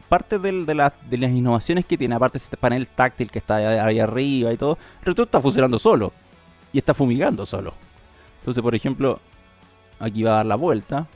[0.07, 4.53] parte de, las innovaciones que tiene, aparte de este panel táctil que está ahí, arriba
[4.53, 6.13] y todo, el tractor está funcionando solo.
[6.71, 7.73] Y está fumigando solo.
[8.39, 9.19] Entonces, por ejemplo,
[9.99, 11.07] aquí va a dar la vuelta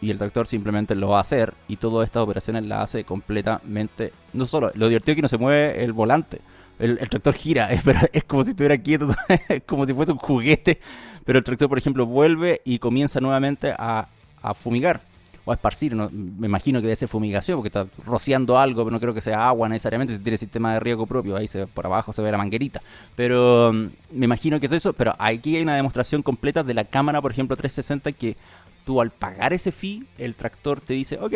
[0.00, 4.12] y el tractor simplemente lo va a hacer y todas estas operaciones las hace completamente,
[4.32, 6.40] no solo, lo divertido es que no se mueve el volante,
[6.78, 9.08] el, tractor gira, es, pero es como si estuviera quieto,
[9.66, 10.78] como si fuese un juguete,
[11.24, 14.08] pero el tractor por ejemplo vuelve y comienza nuevamente a,
[14.54, 15.00] fumigar
[15.44, 19.00] o a esparcir, me imagino que debe ser fumigación porque está rociando algo, pero no
[19.00, 22.12] creo que sea agua necesariamente, si tiene sistema de riego propio, ahí se, por abajo
[22.12, 22.80] se ve la manguerita,
[23.16, 26.84] pero mm, me imagino que es eso, pero aquí hay una demostración completa de la
[26.84, 28.36] cámara, por ejemplo 360 que
[28.86, 31.34] tú al pagar ese fee, el tractor te dice, ok,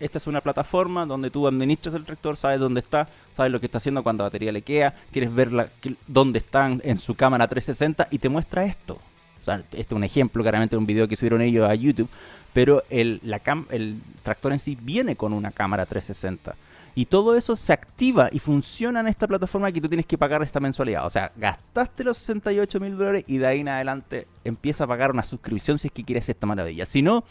[0.00, 3.66] esta es una plataforma donde tú administras el tractor, sabes dónde está, sabes lo que
[3.66, 5.70] está haciendo cuando la batería le queda, quieres ver
[6.06, 8.94] dónde están en su cámara 360 y te muestra esto.
[8.94, 12.08] O sea, este es un ejemplo, claramente, un video que subieron ellos a YouTube,
[12.54, 16.56] pero el, la el tractor en sí viene con una cámara 360.
[16.98, 20.42] Y todo eso se activa y funciona en esta plataforma que tú tienes que pagar
[20.42, 21.04] esta mensualidad.
[21.04, 25.10] O sea, gastaste los 68 mil dólares y de ahí en adelante empieza a pagar
[25.10, 26.86] una suscripción si es que quieres esta maravilla.
[26.86, 27.22] Si no,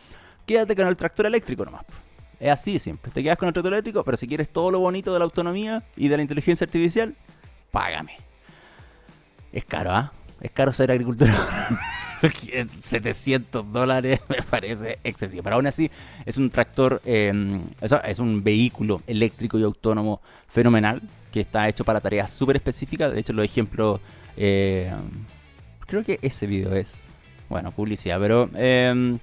[0.46, 1.84] quédate con el tractor eléctrico nomás.
[2.40, 3.12] Es así siempre.
[3.12, 5.84] Te quedas con el tractor eléctrico, pero si quieres todo lo bonito de la autonomía
[5.96, 7.16] y de la inteligencia artificial,
[7.72, 8.20] págame.
[9.52, 10.14] Es caro, ¿ah?
[10.42, 11.30] Es caro ser agricultor.
[12.82, 15.44] 700 dólares me parece excesivo.
[15.44, 15.90] Pero aún así
[16.26, 22.00] es un tractor, em, es un vehículo eléctrico y autónomo fenomenal que está hecho para
[22.00, 23.12] tareas súper específicas.
[23.14, 24.00] De hecho, los ejemplos,
[24.38, 24.92] eh,
[25.86, 27.06] creo que ese video es,
[27.50, 29.20] bueno, publicidad, pero em,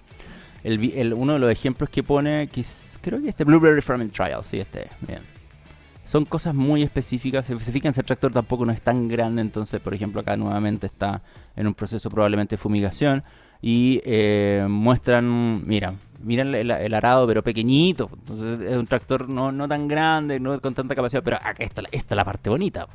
[0.62, 2.65] el, uno de los ejemplos que pone, que
[3.01, 5.32] creo que este Blueberry Farming Trial, sí, este, bien
[6.05, 7.47] son cosas muy específicas.
[7.47, 10.87] Se especifica en el tractor tampoco no es tan grande, entonces, por ejemplo, acá nuevamente
[10.87, 11.23] está
[11.57, 13.23] en un proceso probablemente de fumigación
[13.61, 18.11] y eh, muestran, mira, miren el, arado, pero pequeñito.
[18.12, 22.15] Entonces es un tractor no, no tan grande, no con tanta capacidad, pero acá está,
[22.15, 22.88] la parte bonita.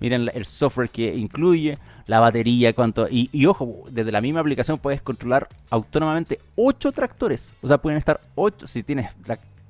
[0.00, 3.08] Miren el software que incluye, la batería, cuánto.
[3.08, 7.54] Y, y, ojo, desde la misma aplicación puedes controlar autónomamente 8 tractores.
[7.62, 9.10] O sea, pueden estar 8, si tienes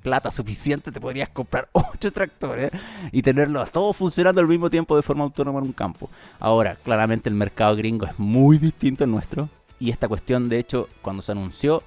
[0.02, 2.70] plata suficiente, te podrías comprar 8 tractores
[3.10, 6.10] y tenerlos todos funcionando al mismo tiempo de forma autónoma en un campo.
[6.40, 10.88] Ahora, claramente el mercado gringo es muy distinto al nuestro y esta cuestión, de hecho,
[11.00, 11.82] cuando se anunció,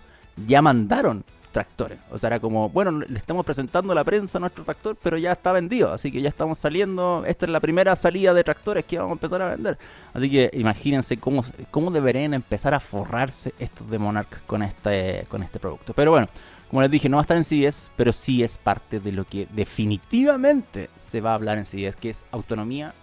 [0.47, 1.23] ya mandaron
[1.55, 1.97] tractores.
[2.11, 5.31] O sea, era como, bueno, le estamos presentando a la prensa nuestro tractor, pero ya
[5.31, 8.97] está vendido, así que ya estamos saliendo, esta es la primera salida de tractores que
[8.97, 9.77] vamos a empezar a vender.
[10.13, 15.43] Así que imagínense cómo, cómo deberían empezar a forrarse estos de Monarch con este, con
[15.43, 15.93] este producto.
[15.93, 16.27] Pero bueno,
[16.69, 19.25] como les dije, no va a estar en CES, pero sí es parte de lo
[19.25, 22.93] que definitivamente se va a hablar en CES, que es autonomía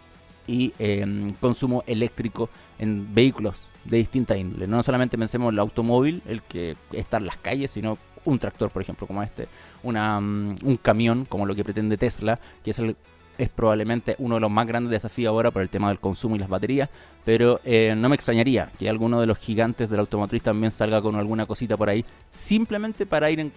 [0.47, 4.67] y em, consumo eléctrico en vehículos de distinta índole.
[4.67, 8.71] No solamente pensemos en el automóvil, el que está en las calles, sino un tractor,
[8.71, 9.49] por ejemplo, como este,
[9.83, 12.97] una, mm, un camión, como lo que pretende Tesla, que es el
[13.43, 16.39] es probablemente uno de los más grandes desafíos ahora por el tema del consumo y
[16.39, 16.89] las baterías,
[17.25, 21.17] pero eh, no me extrañaría que alguno de los gigantes del automotriz también salga con
[21.17, 23.53] alguna cosita por ahí, simplemente para ir en,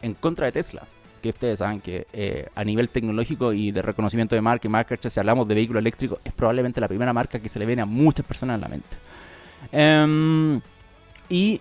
[0.00, 0.82] en, contra de Tesla.
[1.20, 4.96] Que ustedes saben que eh, a nivel tecnológico y de reconocimiento de marca y marca,
[4.98, 7.86] si hablamos de vehículo eléctrico, es probablemente la primera marca que se le viene a
[7.86, 8.96] muchas personas en la mente.
[9.70, 10.60] Em,
[11.28, 11.60] y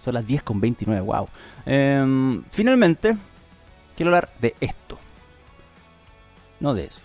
[0.00, 1.28] son las 10 con 29, wow.
[1.64, 3.16] Em, finalmente,
[3.96, 4.98] quiero hablar de esto.
[6.64, 7.02] No de eso.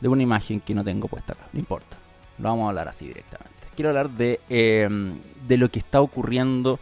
[0.00, 1.42] De una imagen que no tengo puesta acá.
[1.52, 1.98] No importa.
[2.38, 3.52] Lo vamos a hablar así directamente.
[3.76, 6.80] Quiero hablar de, em, de lo que está ocurriendo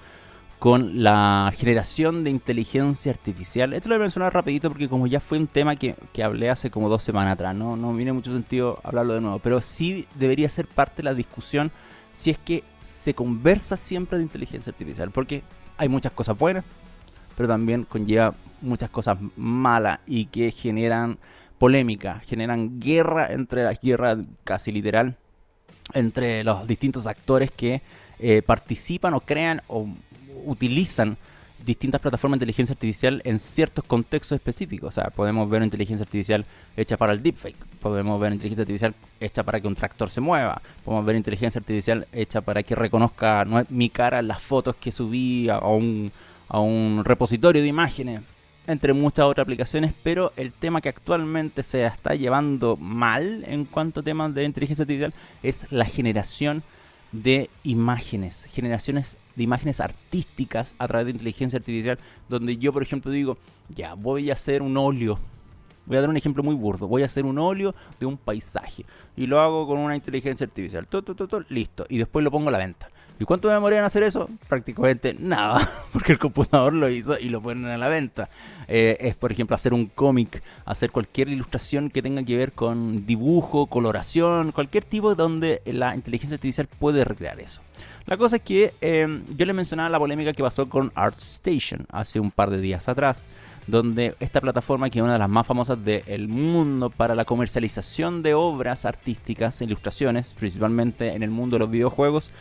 [0.61, 3.73] con la generación de inteligencia artificial.
[3.73, 6.51] Esto lo voy a mencionar rapidito porque como ya fue un tema que, que hablé
[6.51, 10.07] hace como dos semanas atrás, no, no tiene mucho sentido hablarlo de nuevo, pero sí
[10.15, 11.73] debería ser parte de la discusión
[12.13, 15.43] si es que se conversa siempre de inteligencia artificial, porque
[15.79, 16.65] hay muchas cosas buenas,
[17.39, 21.19] pero también conlleva muchas cosas malas y que generan
[21.57, 25.15] polémica, generan guerra entre las guerras casi literal
[25.95, 27.81] entre los distintos actores que
[28.19, 29.87] eh, participan o crean o
[30.47, 31.17] utilizan
[31.65, 34.89] distintas plataformas de inteligencia artificial en ciertos contextos específicos.
[34.89, 36.45] O sea, podemos ver inteligencia artificial
[36.77, 40.61] hecha para el deepfake, podemos ver inteligencia artificial hecha para que un tractor se mueva,
[40.85, 45.61] podemos ver inteligencia artificial hecha para que reconozca mi cara las fotos que subí a
[45.61, 46.11] un,
[46.49, 48.23] a un repositorio de imágenes
[48.69, 54.01] entre muchas otras aplicaciones, pero el tema que actualmente se está llevando mal en cuanto
[54.01, 56.63] a temas de inteligencia artificial es la generación
[57.11, 63.11] de imágenes, generaciones de imágenes artísticas a través de inteligencia artificial, donde yo, por ejemplo,
[63.11, 63.39] digo,
[63.71, 65.19] ya, voy a hacer un óleo.
[65.87, 66.87] Voy a dar un ejemplo muy burdo.
[66.87, 68.85] Voy a hacer un óleo de un paisaje.
[69.17, 70.87] Y lo hago con una inteligencia artificial.
[71.49, 71.87] listo.
[71.89, 72.91] Y después lo pongo a la venta.
[73.21, 74.29] ¿Y cuánto demoraría en hacer eso?
[74.49, 78.29] Prácticamente nada, porque el computador lo hizo y lo ponen a la venta.
[78.69, 83.07] Eh, es, por ejemplo, hacer un cómic, hacer cualquier ilustración que tenga que ver con
[83.07, 87.61] dibujo, coloración, cualquier tipo donde la inteligencia artificial puede recrear eso.
[88.07, 92.21] La cosa es que em, yo le mencionaba la polémica que pasó con ArtStation hace
[92.21, 93.27] un par de días atrás,
[93.67, 98.23] donde esta plataforma, que es una de las más famosas del mundo para la comercialización
[98.23, 102.33] de obras artísticas, ilustraciones, principalmente en el mundo de los videojuegos,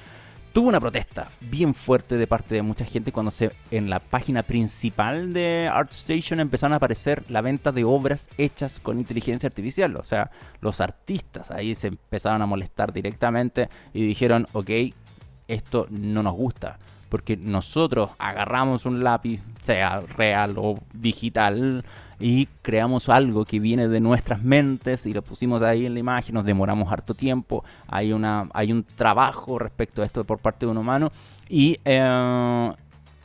[0.53, 4.43] tuvo una protesta bien fuerte de parte de mucha gente cuando se en la página
[4.43, 9.95] principal de ArtStation empezaron a aparecer la venta de obras hechas con inteligencia artificial.
[9.97, 10.31] O sea,
[10.61, 14.69] los artistas ahí se empezaron a molestar directamente y dijeron, ok,
[15.47, 16.79] esto no nos gusta.
[17.09, 21.85] Porque nosotros agarramos un lápiz, sea real o digital,
[22.19, 26.35] y creamos algo que viene de nuestras mentes y lo pusimos ahí en la imagen,
[26.35, 30.71] nos demoramos harto tiempo, hay, una, hay un trabajo respecto a esto por parte de
[30.71, 31.11] un humano
[31.49, 32.71] y eh,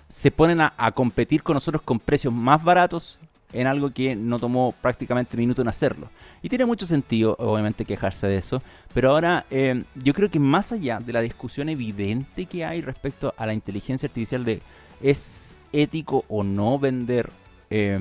[0.09, 3.19] se ponen a, competir con nosotros con precios más baratos
[3.55, 6.09] en algo que no tomó prácticamente minuto en hacerlo.
[6.43, 8.63] Y tiene mucho sentido, obviamente, quejarse de eso.
[8.95, 13.35] Pero ahora, eh, yo creo que más allá de la discusión evidente que hay respecto
[13.37, 14.63] a la inteligencia artificial de
[15.03, 17.31] es ético o no vender
[17.69, 17.99] eh,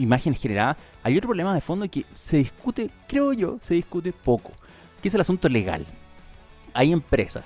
[0.00, 4.52] imagen generada, hay otro problema de fondo que se discute, creo yo, se discute poco,
[5.00, 5.86] que es el asunto legal.
[6.74, 7.44] Hay empresas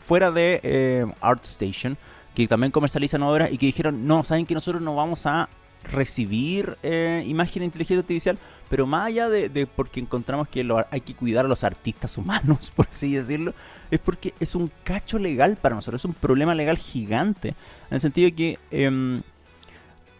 [0.00, 1.98] fuera de eh, ArtStation
[2.34, 5.48] que también comercializan obras y que dijeron, no, saben que nosotros no vamos a
[5.84, 11.14] recibir eh, imagen de inteligencia artificial, pero más allá de, porque encontramos que hay que
[11.14, 13.54] cuidar a los artistas humanos, por así decirlo,
[13.90, 18.00] es porque es un cacho legal para nosotros, es un problema legal gigante, en el
[18.00, 19.22] sentido de que...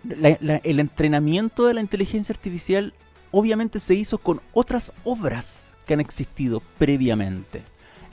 [0.04, 2.94] Em, el entrenamiento de la inteligencia artificial
[3.30, 7.62] obviamente se hizo con otras obras que han existido previamente.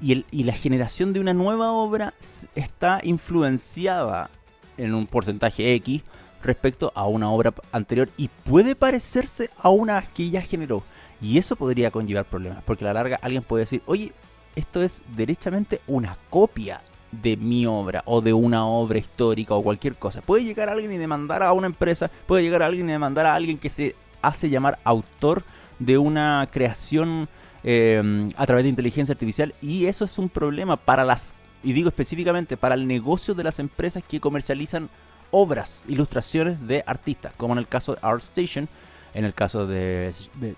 [0.02, 2.13] Y, y la generación de una nueva obra
[2.54, 4.30] está influenciada
[4.78, 6.02] en un porcentaje X
[6.43, 10.84] respecto a una obra anterior y puede parecerse a una que ya generó.
[11.21, 14.12] Y eso podría conllevar problemas, porque a la larga alguien puede decir, oye,
[14.56, 16.82] esto es derechamente una copia
[17.21, 20.21] de mi obra o de una obra histórica o cualquier cosa.
[20.21, 23.58] Puede llegar alguien y demandar a una empresa, puede llegar alguien y demandar a alguien
[23.58, 25.43] que se hace llamar autor
[25.80, 27.28] de una creación
[27.63, 31.89] em, a través de inteligencia artificial y eso es un problema para las, y digo
[31.89, 34.89] específicamente, para el negocio de las empresas que comercializan
[35.32, 38.69] obras, ilustraciones de artistas, como en el caso de ArtStation,
[39.15, 40.13] en el caso de,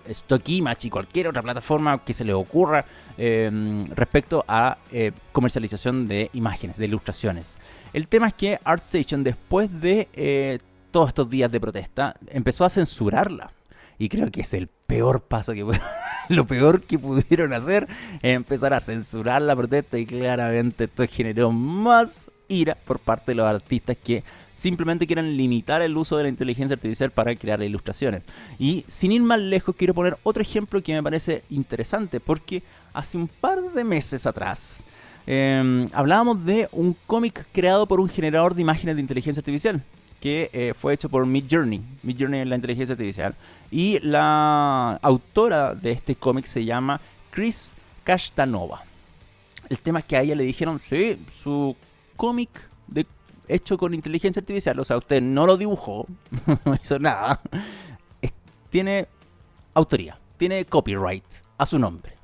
[0.08, 2.84] Stock Image y cualquier otra plataforma que se le ocurra
[3.16, 7.56] em, respecto a eh, comercialización de imágenes, de ilustraciones.
[7.92, 10.58] El tema es que ArtStation, después de eh,
[10.90, 13.52] todos estos días de protesta, empezó a censurarla.
[13.96, 15.64] Y creo que es el peor paso que
[16.28, 17.86] lo peor que pudieron hacer
[18.22, 23.36] es empezar a censurar la protesta y claramente esto generó más ira por parte de
[23.36, 24.24] los artistas que
[24.58, 28.22] simplemente quieren limitar el uso de la inteligencia artificial para crear ilustraciones.
[28.58, 33.16] Y sin ir más lejos, quiero poner otro ejemplo que me parece interesante, porque hace
[33.16, 34.80] un par de meses atrás
[35.26, 39.80] em, hablábamos de un cómic creado por un generador de imágenes de inteligencia artificial
[40.20, 41.80] que eh, fue hecho por Mid Journey.
[42.02, 43.36] Mid Journey es la inteligencia artificial.
[43.70, 48.82] Y la autora de este cómic se llama Chris Castanova.
[49.68, 51.76] El tema es que a ella le dijeron, sí, su
[52.16, 52.48] cómic
[52.88, 53.06] de,
[53.48, 56.06] hecho con inteligencia artificial, o sea, usted no lo dibujó,
[56.64, 57.40] no hizo nada,
[58.70, 59.08] tiene
[59.74, 61.24] autoría, tiene copyright
[61.56, 62.14] a su nombre.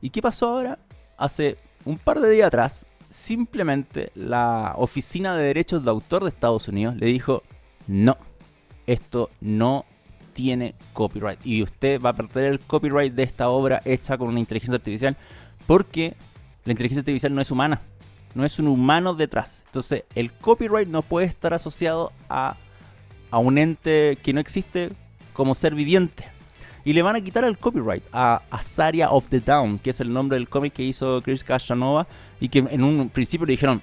[0.00, 0.78] ¿Y qué pasó ahora?
[1.16, 6.68] Hace un par de días atrás, simplemente la Oficina de Derechos de Autor de Estados
[6.68, 7.42] Unidos le dijo,
[7.86, 8.16] no,
[8.86, 9.84] esto no
[10.32, 11.44] tiene copyright.
[11.44, 15.16] Y usted va a perder el copyright de esta obra hecha con una inteligencia artificial
[15.66, 16.14] porque
[16.64, 17.80] la inteligencia artificial no es humana
[18.36, 19.64] no es un humano detrás.
[19.66, 22.56] Entonces, el copyright no puede estar asociado a
[23.30, 24.90] a un ente que no existe
[25.32, 26.24] como ser viviente.
[26.84, 30.12] Y le van a quitar el copyright a Azaria of the Down, que es el
[30.12, 32.06] nombre del cómic que hizo Chris Casanova
[32.40, 33.82] y que en un principio le dijeron,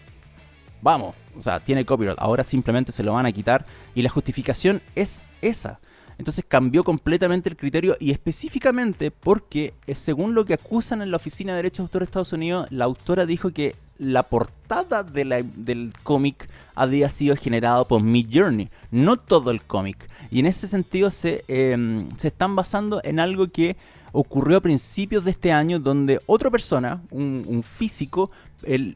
[0.81, 4.81] vamos, o sea, tiene copyright, ahora simplemente se lo van a quitar y la justificación
[4.95, 5.79] es esa.
[6.17, 11.17] Entonces cambió completamente el criterio y específicamente porque, eh, según lo que acusan en la
[11.17, 15.93] Oficina de Derechos de Autor de Estados Unidos, la autora dijo que la portada del
[16.03, 20.09] cómic había sido generado por Mid Journey, no todo el cómic.
[20.31, 23.75] Y en ese sentido se, em, se están basando en algo que
[24.13, 28.31] ocurrió a principios de este año, donde otra persona, un, físico,
[28.63, 28.95] el,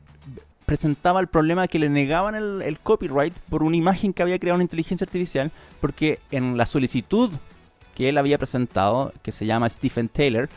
[0.65, 4.63] presentaba el problema que le negaban el, copyright por una imagen que había creado una
[4.63, 7.31] inteligencia artificial, porque en la solicitud
[7.95, 10.49] que él había presentado, que se llama Stephen Taylor,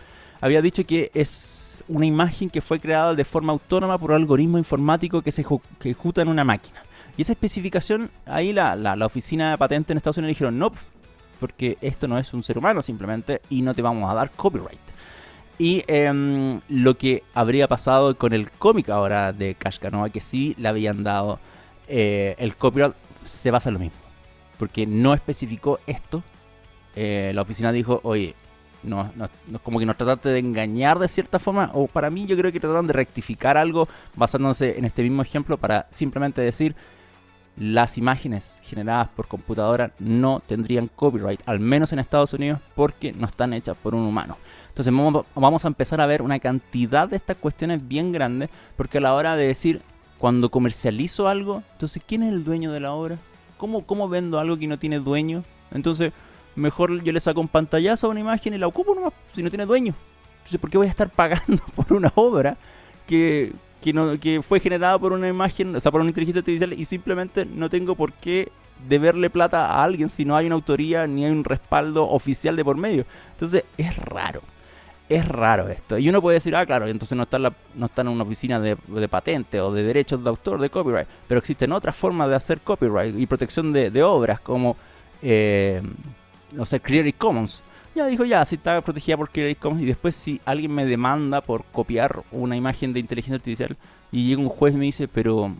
[0.42, 1.59] había dicho que es
[1.90, 6.22] una imagen que fue creada de forma autónoma por un algoritmo informático que se ejecuta
[6.22, 6.82] en una máquina.
[7.16, 10.72] Y esa especificación, ahí la, la, oficina de patente en Estados Unidos dijeron, no,
[11.40, 14.78] porque esto no es un ser humano simplemente y no te vamos a dar copyright.
[15.58, 19.78] Y em, lo que habría pasado con el cómic ahora de Cash
[20.12, 21.38] que sí le habían dado
[21.88, 23.98] eh, el copyright, se basa en lo mismo.
[24.58, 26.22] Porque no especificó esto.
[26.94, 28.34] Eh, la oficina dijo, oye,
[28.82, 31.70] no, no, como que nos trataste de engañar de cierta forma.
[31.74, 35.56] O para mí yo creo que trataron de rectificar algo basándose en este mismo ejemplo
[35.58, 36.74] para simplemente decir,
[37.56, 43.26] las imágenes generadas por computadora no tendrían copyright, al menos en Estados Unidos, porque no
[43.26, 44.38] están hechas por un humano.
[44.68, 44.94] Entonces
[45.34, 49.14] vamos a empezar a ver una cantidad de estas cuestiones bien grandes, porque a la
[49.14, 49.82] hora de decir,
[50.18, 53.18] cuando comercializo algo, entonces, ¿quién es el dueño de la obra?
[53.56, 55.44] ¿Cómo, cómo vendo algo que no tiene dueño?
[55.70, 56.12] Entonces,
[56.60, 59.50] mejor yo le saco un pantallazo a una imagen y la ocupo nomás, si no
[59.50, 59.94] tiene dueño.
[60.38, 62.56] Entonces, ¿por qué voy a estar pagando por una obra
[63.06, 63.52] que,
[63.82, 66.84] que, no, que fue generada por una imagen, o sea, por una inteligencia artificial y
[66.84, 68.50] simplemente no tengo por qué
[68.88, 72.64] deberle plata a alguien si no hay una autoría ni hay un respaldo oficial de
[72.64, 73.04] por medio?
[73.34, 74.42] Entonces, es raro
[75.10, 75.98] es raro esto.
[75.98, 78.60] Y uno puede decir, ah, claro, entonces no está en, no está en una oficina
[78.60, 78.76] de,
[79.08, 81.08] patente o de derechos de autor, de copyright.
[81.26, 84.76] Pero existen otras formas de hacer copyright y protección de, obras, como,
[85.20, 85.82] eh,
[86.52, 87.62] no sé, Creative Commons.
[87.94, 89.82] Ya dijo, ya, si está protegida por Creative Commons.
[89.82, 93.76] Y después, si alguien me demanda por copiar una imagen de inteligencia artificial
[94.12, 95.52] y llega un juez y me dice, pero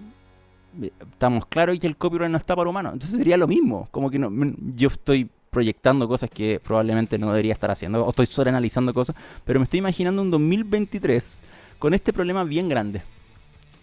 [0.81, 2.93] eh, estamos claros y que el copyright no está para humanos.
[2.95, 3.89] Entonces sería lo mismo.
[3.91, 4.31] Como que no,
[4.77, 9.59] yo estoy proyectando cosas que probablemente no debería estar haciendo, o estoy sobreanalizando cosas, pero
[9.59, 11.41] me estoy imaginando un 2023
[11.79, 13.03] con este problema bien grande.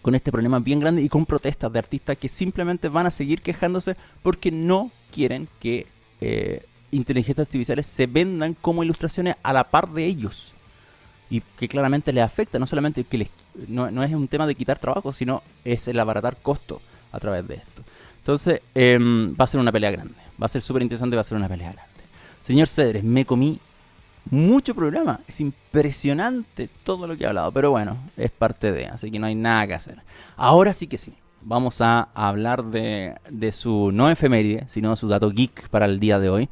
[0.00, 3.42] Con este problema bien grande y con protestas de artistas que simplemente van a seguir
[3.42, 5.86] quejándose porque no quieren que
[6.20, 10.54] eh, inteligencias artificiales se vendan como ilustraciones a la par de ellos.
[11.30, 13.30] Y que claramente les afecta, no solamente que les,
[13.68, 16.80] no, es un tema de quitar trabajo, sino es el abaratar costo
[17.12, 17.82] a través de esto.
[18.18, 20.14] Entonces, em, va a ser una pelea grande.
[20.40, 21.92] Va a ser súper interesante, va a ser una pelea grande.
[22.40, 23.60] Señor Cedres, me comí
[24.30, 25.20] mucho programa.
[25.26, 27.52] Es impresionante todo lo que he hablado.
[27.52, 29.98] Pero bueno, es parte de, así que no hay nada que hacer.
[30.36, 31.14] Ahora sí que sí.
[31.40, 36.18] Vamos a hablar de, de su no efeméride, sino su dato geek para el día
[36.18, 36.48] de hoy.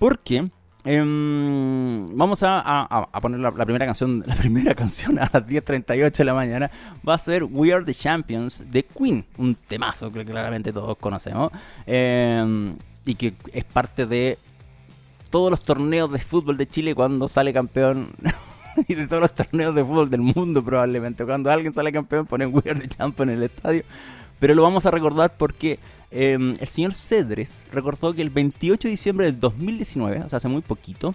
[0.00, 0.50] Porque
[0.82, 6.34] Em, vamos a, poner la, primera canción la primera canción a las 10.38 de la
[6.34, 6.70] mañana.
[7.06, 9.24] Va a ser We Are the Champions de Queen.
[9.36, 11.50] Un temazo que claramente todos conocemos.
[11.86, 14.38] Em, y que es parte de
[15.30, 18.12] todos los torneos de fútbol de Chile cuando sale campeón.
[18.88, 21.24] y de todos los torneos de fútbol del mundo probablemente.
[21.26, 23.84] Cuando alguien sale campeón ponen We Are the Champions en el estadio.
[24.40, 25.78] Pero lo vamos a recordar porque
[26.10, 30.48] Em, el señor Cedres recordó que el 28 de diciembre del 2019, o sea, hace
[30.48, 31.14] muy poquito,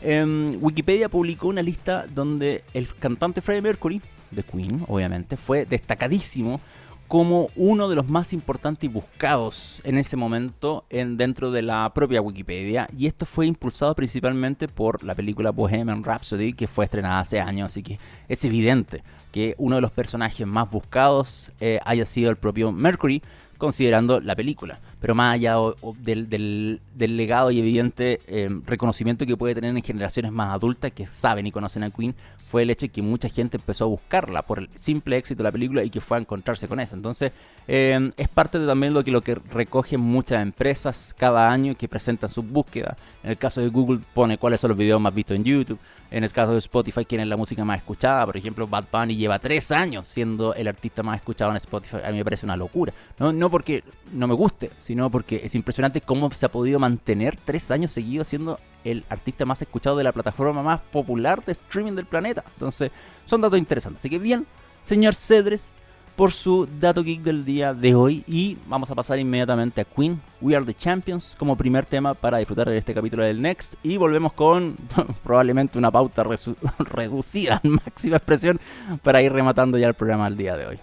[0.00, 4.00] em, Wikipedia publicó una lista donde el cantante Freddie Mercury,
[4.30, 6.60] de Queen, obviamente, fue destacadísimo
[7.08, 11.90] como uno de los más importantes y buscados en ese momento en, dentro de la
[11.94, 12.86] propia Wikipedia.
[12.96, 17.66] Y esto fue impulsado principalmente por la película Bohemian Rhapsody, que fue estrenada hace años,
[17.68, 17.98] así que
[18.28, 19.02] es evidente
[19.32, 23.22] que uno de los personajes más buscados eh, haya sido el propio Mercury,
[23.56, 24.78] considerando la película.
[25.00, 25.56] Pero más allá
[25.98, 31.46] del, legado y evidente em, reconocimiento que puede tener en generaciones más adultas que saben
[31.46, 32.14] y conocen a Queen,
[32.48, 35.44] fue el hecho de que mucha gente empezó a buscarla por el simple éxito de
[35.44, 36.96] la película y que fue a encontrarse con esa.
[36.96, 37.32] Entonces,
[37.66, 41.88] em, es parte de también lo que, lo que recogen muchas empresas cada año que
[41.88, 42.96] presentan sus búsquedas.
[43.22, 45.78] En el caso de Google pone cuáles son los videos más vistos en YouTube.
[46.10, 48.24] En el caso de Spotify, quién es la música más escuchada.
[48.24, 51.98] Por ejemplo, Bad Bunny lleva tres años siendo el artista más escuchado en Spotify.
[52.02, 52.94] A mí me parece una locura.
[53.18, 57.36] No, no porque no me guste, sino porque es impresionante cómo se ha podido mantener
[57.36, 61.92] tres años seguidos siendo el artista más escuchado de la plataforma más popular de streaming
[61.92, 62.37] del planeta.
[62.54, 62.90] Entonces,
[63.24, 64.00] son datos interesantes.
[64.00, 64.46] Así que bien,
[64.82, 65.74] señor Cedres,
[66.16, 70.20] por su dato geek del día de hoy y vamos a pasar inmediatamente a Queen,
[70.40, 73.96] We Are the Champions, como primer tema para disfrutar de este capítulo del Next y
[73.98, 74.76] volvemos con
[75.22, 76.24] probablemente una pauta
[76.78, 78.58] reducida en máxima expresión
[79.02, 80.78] para ir rematando ya el programa del día de hoy.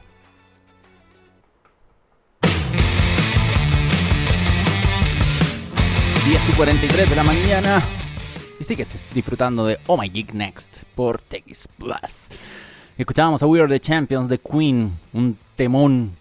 [6.25, 7.83] 10 y 43 de la mañana.
[8.57, 12.29] Y sigues disfrutando de Oh My Geek Next por TX Plus.
[12.97, 16.15] Escuchábamos a We Are the Champions de Queen, un temón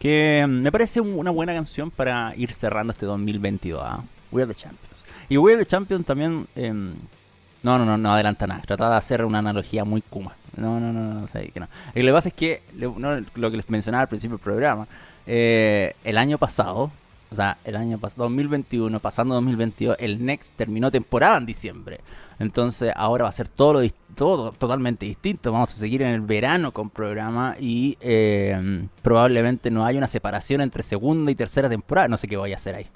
[0.00, 3.80] que me parece una buena canción para ir cerrando este 2022.
[3.84, 4.02] ¿ah?
[4.32, 5.04] We Are the Champions.
[5.28, 6.48] Y We Are the Champions también.
[6.56, 6.94] Em,
[7.62, 8.62] no, no, no, no adelanta nada.
[8.62, 10.34] Trataba de hacer una analogía muy kuma.
[10.56, 11.68] No, no, no, no, no, que no.
[11.94, 14.88] Lo que pasa es que, lo que les mencionaba al principio del programa,
[15.24, 16.90] eh, el año pasado,
[17.30, 22.00] o sea, el año pasado, 2021, pasando 2022, el Next terminó temporada en diciembre.
[22.38, 25.52] Entonces ahora va a ser todo, lo, todo totalmente distinto.
[25.52, 30.60] Vamos a seguir en el verano con programa y eh, probablemente no haya una separación
[30.60, 32.08] entre segunda y tercera temporada.
[32.08, 32.86] No sé qué voy a hacer ahí.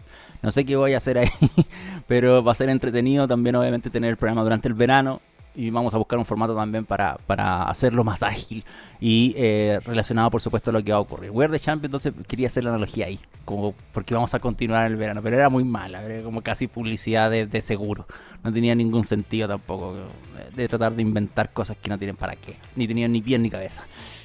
[0.42, 1.28] No sé qué voy a hacer ahí,
[2.08, 5.20] pero va a ser entretenido también obviamente tener el programa durante el verano
[5.54, 8.64] y vamos a buscar un formato también para, para hacerlo más ágil
[9.00, 11.30] y eh, relacionado por supuesto a lo que va a ocurrir.
[11.30, 14.92] We're the Champion, entonces quería hacer la analogía ahí, como porque vamos a continuar en
[14.92, 18.06] el verano, pero era muy mala, como casi publicidad de, seguro,
[18.42, 19.96] no tenía ningún sentido tampoco
[20.54, 23.50] de, tratar de inventar cosas que no tienen para qué, ni tenían ni pie ni
[23.50, 23.82] cabeza.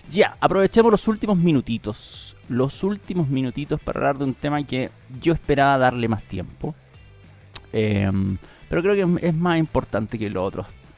[0.09, 4.89] Ya, aprovechemos los últimos minutitos, los últimos minutitos para hablar de un tema que
[5.21, 6.73] yo esperaba darle más tiempo.
[7.73, 8.37] Em,
[8.69, 10.43] pero creo que es más importante que lo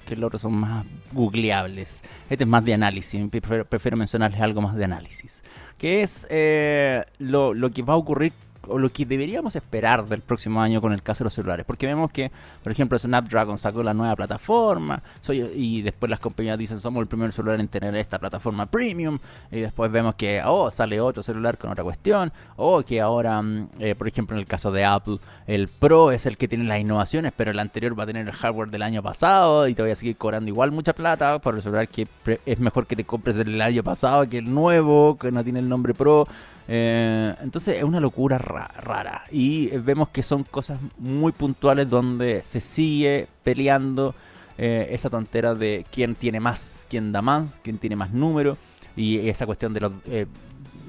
[0.10, 2.03] otro que los otros son más googleables.
[2.30, 5.43] Este es más de análisis, prefiero, mencionarles algo más de análisis.
[5.78, 8.34] Que es eh, lo, lo que va a ocurrir
[8.70, 11.65] o lo que deberíamos esperar del próximo año con el caso de los celulares.
[11.65, 12.32] Porque vemos que,
[12.63, 17.32] por ejemplo, Snapdragon sacó la nueva plataforma y después las compañías dicen somos el primer
[17.32, 19.20] celular en tener esta plataforma premium.
[19.51, 22.32] Y después vemos que, oh, sale otro celular con otra cuestión.
[22.55, 26.26] O que ahora, mm, eh, por ejemplo, en el caso de Apple, el Pro es
[26.26, 29.01] el que tiene las innovaciones, pero el anterior va a tener el hardware del año
[29.01, 32.07] pasado y te voy a seguir cobrando igual mucha plata por el celular que
[32.45, 35.70] es mejor que te compres el año pasado que el nuevo, que no tiene el
[35.70, 36.28] nombre Pro.
[36.72, 39.24] Eh, entonces es una locura rara.
[39.32, 44.13] Y vemos que son cosas muy puntuales donde se sigue peleando
[44.57, 48.55] eh, esa tontera de quién tiene más, quién da más, quién tiene más número.
[48.95, 50.28] Y esa cuestión de los, eh,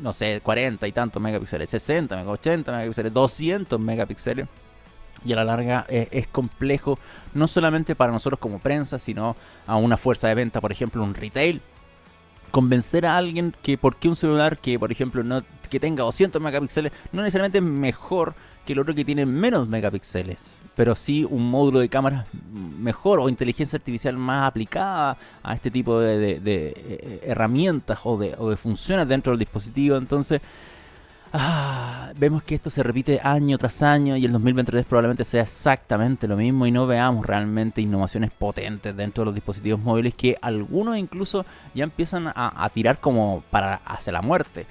[0.02, 4.48] no sé, 40 y tantos megapíxeles, 60, 80 megapíxeles, 200 megapíxeles.
[5.24, 6.98] Y a la larga es complejo,
[7.34, 11.12] no solamente para nosotros como prensa, sino a una fuerza de venta, por ejemplo, un
[11.12, 11.60] retail,
[12.50, 16.42] convencer a alguien que por qué un celular que, por ejemplo, no que tenga 200
[16.42, 18.34] megapíxeles no necesariamente es mejor
[18.66, 23.28] que el otro que tiene menos megapíxeles, pero sí un módulo de cámara mejor o
[23.28, 29.32] inteligencia artificial más aplicada a este tipo de, eh, herramientas o de, de funciones dentro
[29.32, 29.96] del dispositivo.
[29.96, 30.42] Entonces,
[31.32, 36.26] Ah, vemos que esto se repite año tras año y el 2023 probablemente sea exactamente
[36.26, 40.98] lo mismo y no veamos realmente innovaciones potentes dentro de los dispositivos móviles que algunos
[40.98, 44.66] incluso ya empiezan a, tirar como para hacia la muerte.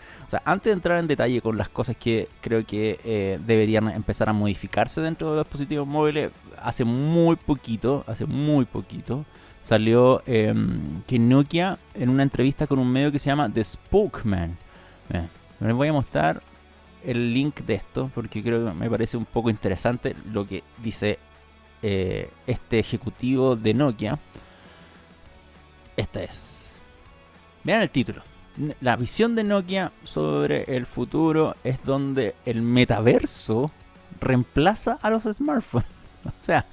[0.45, 4.33] Antes de entrar en detalle con las cosas que creo que eh, deberían empezar a
[4.33, 9.25] modificarse dentro de los dispositivos móviles, hace muy poquito, hace muy poquito,
[9.61, 14.57] salió em, que Nokia en una entrevista con un medio que se llama The Spokeman.
[15.59, 16.41] les voy a mostrar
[17.03, 21.17] el link de esto porque creo que me parece un poco interesante lo que dice
[21.81, 24.19] eh, este ejecutivo de Nokia.
[25.95, 26.81] Esta es.
[27.63, 28.21] Vean el título.
[28.81, 33.71] La visión de Nokia sobre el futuro es donde el metaverso
[34.19, 35.87] reemplaza a los smartphones.
[36.25, 36.65] o sea,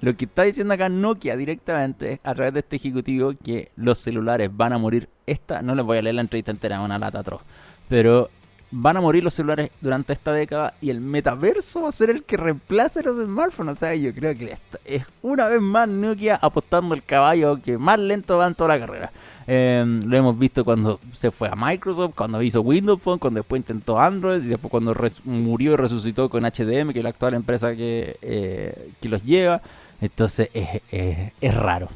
[0.00, 4.50] lo que está diciendo acá Nokia directamente a través de este ejecutivo que los celulares
[4.52, 5.08] van a morir.
[5.26, 7.42] Esta, no les voy a leer la entrevista entera, una lata atroz.
[7.88, 8.30] Pero
[8.78, 12.24] van a morir los celulares durante esta década y el metaverso va a ser el
[12.24, 13.72] que reemplace los smartphones.
[13.72, 14.54] O sea, yo creo que
[14.84, 18.78] es una vez más Nokia apostando el caballo que más lento va en toda la
[18.78, 19.12] carrera.
[19.46, 23.60] Em, lo hemos visto cuando se fue a Microsoft, cuando hizo Windows Phone, cuando después
[23.60, 27.74] intentó Android y después cuando murió y resucitó con HDM, que es la actual empresa
[27.74, 29.62] que, eh, que los lleva.
[30.02, 31.88] Entonces es raro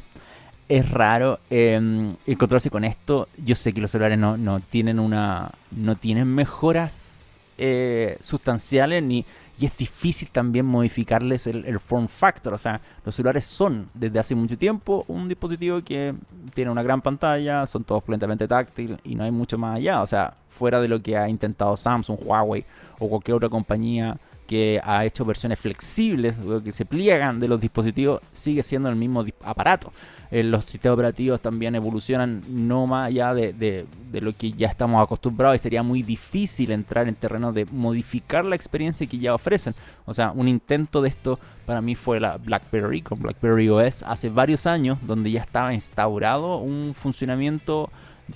[0.70, 3.28] es raro em, encontrarse con esto.
[3.44, 5.50] Yo sé que los celulares no, no tienen una.
[5.72, 9.26] no tienen mejoras eh, sustanciales ni.
[9.58, 12.54] Y es difícil también modificarles el, form factor.
[12.54, 16.14] O sea, los celulares son desde hace mucho tiempo un dispositivo que
[16.54, 20.00] tiene una gran pantalla, son todos completamente táctiles y no hay mucho más allá.
[20.00, 22.64] O sea, fuera de lo que ha intentado Samsung, Huawei
[22.98, 24.16] o cualquier otra compañía
[24.50, 29.24] que ha hecho versiones flexibles, que se pliegan de los dispositivos, sigue siendo el mismo
[29.44, 29.92] aparato.
[30.32, 35.54] Eh, los sistemas operativos también evolucionan no más allá de, lo que ya estamos acostumbrados
[35.54, 39.72] y sería muy difícil entrar en terreno de modificar la experiencia que ya ofrecen.
[40.04, 44.30] O sea, un intento de esto para mí fue la BlackBerry con BlackBerry OS hace
[44.30, 47.88] varios años, donde ya estaba instaurado un funcionamiento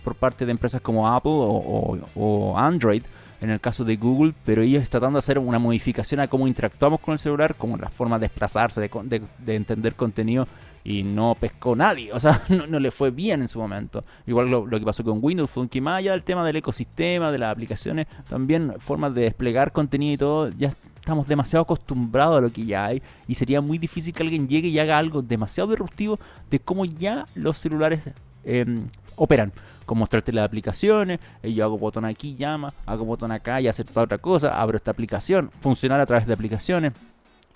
[0.04, 3.02] por parte de empresas como Apple o, Android,
[3.44, 6.98] en el caso de Google, pero ellos tratando de hacer una modificación a cómo interactuamos
[7.00, 10.48] con el celular, como la forma de desplazarse, de, entender contenido,
[10.82, 14.02] y no pescó nadie, o sea, no, le fue bien en su momento.
[14.26, 15.50] Igual lo, que pasó con Windows,
[15.82, 20.16] más allá del tema del ecosistema, de las aplicaciones, también formas de desplegar contenido y
[20.16, 24.22] todo, ya estamos demasiado acostumbrados a lo que ya hay y sería muy difícil que
[24.22, 26.18] alguien llegue y haga algo demasiado disruptivo
[26.50, 28.08] de cómo ya los celulares
[28.42, 28.86] em,
[29.16, 29.52] operan
[29.84, 33.86] como mostrarte las aplicaciones, y yo hago botón aquí, llama, hago botón acá y hacer
[33.94, 36.92] otra cosa, abro esta aplicación, funcionar a través de aplicaciones,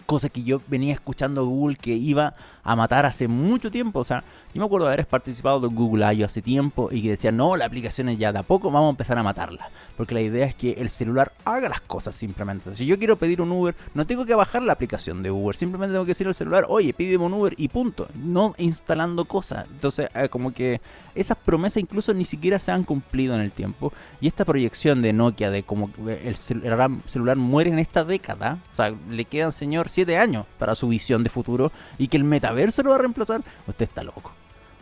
[0.07, 2.33] cosa que yo venía escuchando Google que iba
[2.69, 4.01] a matar hace mucho tiempo.
[4.01, 6.27] O sea, yo me acuerdo de haber participado de Google I.O.
[6.27, 9.17] hace tiempo y que decía, no, la aplicación ya de a poco vamos a empezar
[9.17, 9.71] a matarla.
[9.97, 12.75] Porque la idea es que el celular haga las cosas simplemente.
[12.75, 15.95] Si yo quiero pedir un Uber, no tengo que bajar la aplicación de Uber, simplemente
[15.95, 18.07] tengo que decir al celular, oye, pídeme un Uber y punto.
[18.15, 19.67] No instalando cosas.
[19.71, 20.83] Entonces, eh, como que
[21.15, 23.95] esas promesas incluso ni siquiera se han cumplido en el tiempo.
[24.21, 28.77] Y esta proyección de Nokia de como el celular, celular muere en esta década, o
[28.77, 32.58] sea, le quedan, señor, 7 años para su visión de futuro y que el metaverso
[32.83, 34.33] lo va a reemplazar, usted está loco.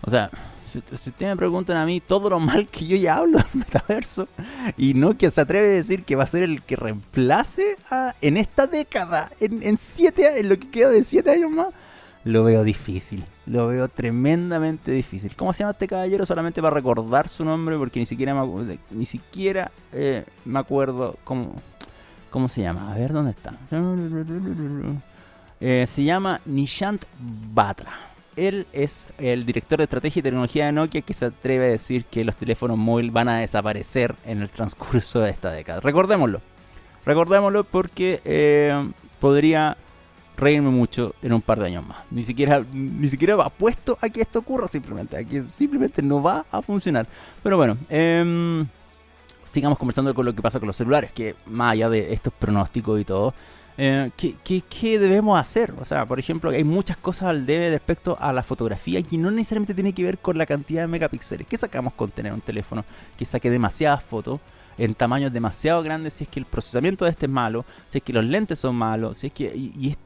[0.03, 0.31] O sea,
[0.73, 4.29] si, ustedes me preguntan a mí todo lo mal que yo ya hablo del metaverso
[4.77, 7.77] y Nokia se atreve a decir que va a ser el que reemplace
[8.21, 11.69] en esta década, en, en siete en lo que queda de 7 años más,
[12.27, 13.25] lo veo difícil.
[13.47, 15.37] Lo veo tremendamente difícil.
[15.37, 16.27] ¿Cómo se llama este caballero?
[16.27, 21.55] Solamente para recordar su nombre porque ni siquiera me, ni siquiera, eh, me acuerdo cómo,
[22.31, 22.93] cómo se llama.
[22.93, 23.55] A ver, ¿dónde está?
[25.61, 27.93] Eh, se llama Nishant Batra.
[28.37, 32.05] Él es el director de estrategia y tecnología de Nokia que se atreve a decir
[32.05, 35.81] que los teléfonos móviles van a desaparecer en el transcurso de esta década.
[35.81, 36.43] Recordémoslo.
[37.07, 38.91] Recordémoslo porque eh,
[39.21, 39.77] podría
[40.37, 41.99] reírme mucho en un par de años más.
[42.11, 45.17] Ni siquiera, ni siquiera apuesto a que esto ocurra simplemente.
[45.17, 47.07] Aquí simplemente no va a funcionar.
[47.43, 48.67] Pero bueno, em,
[49.45, 53.01] sigamos conversando con lo que pasa con los celulares, que más allá de estos pronósticos
[53.01, 53.33] y todo,
[53.79, 55.75] eh, ¿qué, debemos hacer?
[55.81, 59.31] O sea, por ejemplo, hay muchas cosas al debe respecto a la fotografía que no
[59.31, 61.47] necesariamente tiene que ver con la cantidad de megapíxeles.
[61.47, 62.85] ¿Qué sacamos con tener un teléfono
[63.19, 64.41] que saque demasiadas fotos?
[64.79, 68.05] en tamaños demasiado grandes si es que el procesamiento de este es malo, si es
[68.05, 69.45] que los lentes son malos, si es que...
[69.57, 69.97] Y,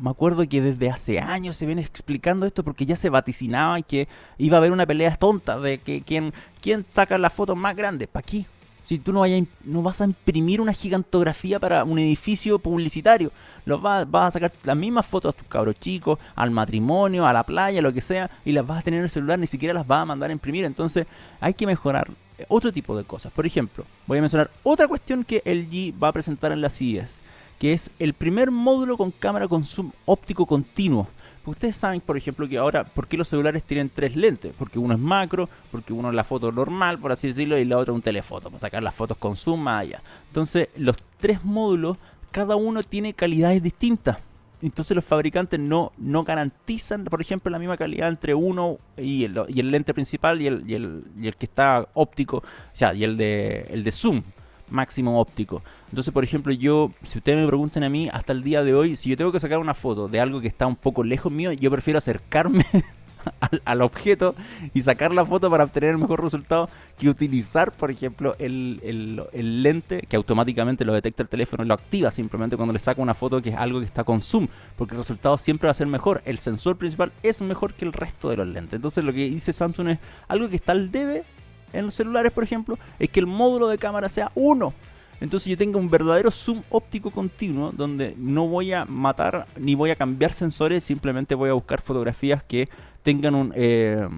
[0.00, 4.08] me acuerdo que desde hace años se viene explicando esto porque ya se vaticinaba que
[4.38, 6.32] iba a haber una pelea tonta de que quién,
[6.62, 8.08] quién saca las fotos más grandes.
[8.08, 8.46] ¿Para qué?
[8.84, 9.22] Si tú no,
[9.64, 13.30] no vas a imprimir una gigantografía para un edificio publicitario,
[13.64, 17.44] los vas, a sacar las mismas fotos a tus cabros chicos, al matrimonio, a la
[17.44, 19.86] playa, lo que sea, y las vas a tener en el celular, ni siquiera las
[19.86, 20.64] vas a mandar a imprimir.
[20.64, 21.06] Entonces
[21.40, 22.10] hay que mejorar
[22.48, 23.32] otro tipo de cosas.
[23.32, 27.20] Por ejemplo, voy a mencionar otra cuestión que LG va a presentar en la CES,
[27.58, 31.08] que es el primer módulo con cámara con zoom óptico continuo.
[31.46, 34.52] Ustedes saben, por ejemplo, que ahora, ¿por qué los celulares tienen tres lentes?
[34.58, 37.78] Porque uno es macro, porque uno es la foto normal, por así decirlo, y la
[37.78, 40.02] otra un telefoto, para sacar las fotos con zoom allá.
[40.28, 41.96] Entonces, los tres módulos,
[42.30, 44.18] cada uno tiene calidades distintas
[44.62, 49.40] entonces los fabricantes no, no garantizan, por ejemplo, la misma calidad entre uno y el,
[49.48, 52.92] y el lente principal y el, y el, y el que está óptico, o sea,
[52.92, 54.22] y el de, el de zoom
[54.70, 55.62] máximo óptico.
[55.88, 58.96] Entonces, por ejemplo, yo, si ustedes me preguntan a mí, hasta el día de hoy,
[58.96, 61.52] si yo tengo que sacar una foto de algo que está un poco lejos mío,
[61.52, 62.64] yo prefiero acercarme
[63.64, 64.34] al, objeto
[64.74, 66.68] y sacar la foto para obtener el mejor resultado
[66.98, 69.22] que utilizar, por ejemplo, el,
[69.62, 73.14] lente que automáticamente lo detecta el teléfono y lo activa simplemente cuando le saca una
[73.14, 75.86] foto que es algo que está con zoom, porque el resultado siempre va a ser
[75.86, 76.22] mejor.
[76.24, 78.74] El sensor principal es mejor que el resto de los lentes.
[78.74, 79.98] Entonces lo que dice Samsung es
[80.28, 81.24] algo que está al debe
[81.72, 84.72] en los celulares, por ejemplo, es que el módulo de cámara sea uno.
[85.20, 89.90] Entonces yo tengo un verdadero zoom óptico continuo donde no voy a matar ni voy
[89.90, 92.68] a cambiar sensores, simplemente voy a buscar fotografías que
[93.02, 93.52] tengan un...
[93.54, 94.08] Eh,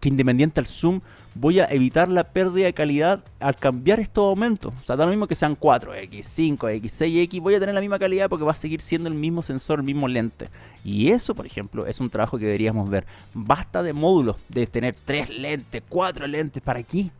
[0.00, 1.00] que independiente al zoom
[1.40, 4.72] voy a evitar la pérdida de calidad al cambiar estos aumentos.
[4.82, 7.98] O sea, da lo mismo que sean 4X, 5X, 6X, voy a tener la misma
[7.98, 10.48] calidad porque va a seguir siendo el mismo sensor, el mismo lente.
[10.84, 13.06] Y eso, por ejemplo, es un trabajo que deberíamos ver.
[13.34, 17.10] Basta de módulos, de tener 3 lentes, 4 lentes, ¿para aquí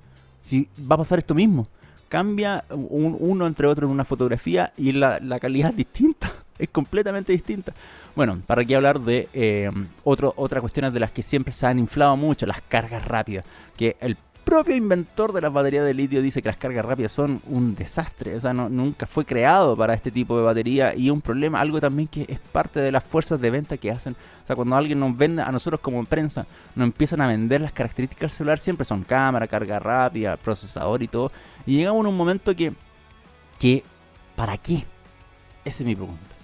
[0.43, 1.69] Si va a pasar esto mismo
[2.09, 7.73] cambia uno entre otro en una fotografía y la, calidad es distinta, es completamente distinta.
[8.19, 9.71] Bueno, para aquí hablar de eh,
[10.03, 13.45] otro, otras cuestiones de las que siempre se han inflado mucho, las cargas rápidas,
[13.77, 17.41] que el propio inventor de las baterías de litio dice que las cargas rápidas son
[17.47, 21.61] un desastre, o sea, nunca fue creado para este tipo de batería y un problema,
[21.61, 24.15] algo también que es parte de las fuerzas de venta que hacen.
[24.43, 26.45] O sea, cuando alguien nos vende, a nosotros como prensa,
[26.75, 31.07] nos empiezan a vender las características del celular, siempre son cámara, carga rápida, procesador y
[31.07, 31.31] todo.
[31.67, 32.73] Y llegamos a un momento que,
[33.61, 33.85] que
[34.35, 34.79] ¿para qué?
[35.65, 36.38] Esa es mi pregunta.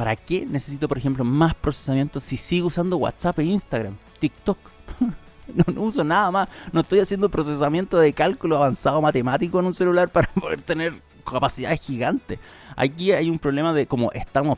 [0.00, 4.56] ¿Para qué necesito, por ejemplo, más procesamiento si sigo usando WhatsApp e Instagram, TikTok?
[5.74, 6.48] no, uso nada más.
[6.72, 10.94] No estoy haciendo procesamiento de cálculo avanzado matemático en un celular para poder tener
[11.30, 12.38] capacidades gigantes.
[12.80, 14.56] Aquí hay un problema de cómo estamos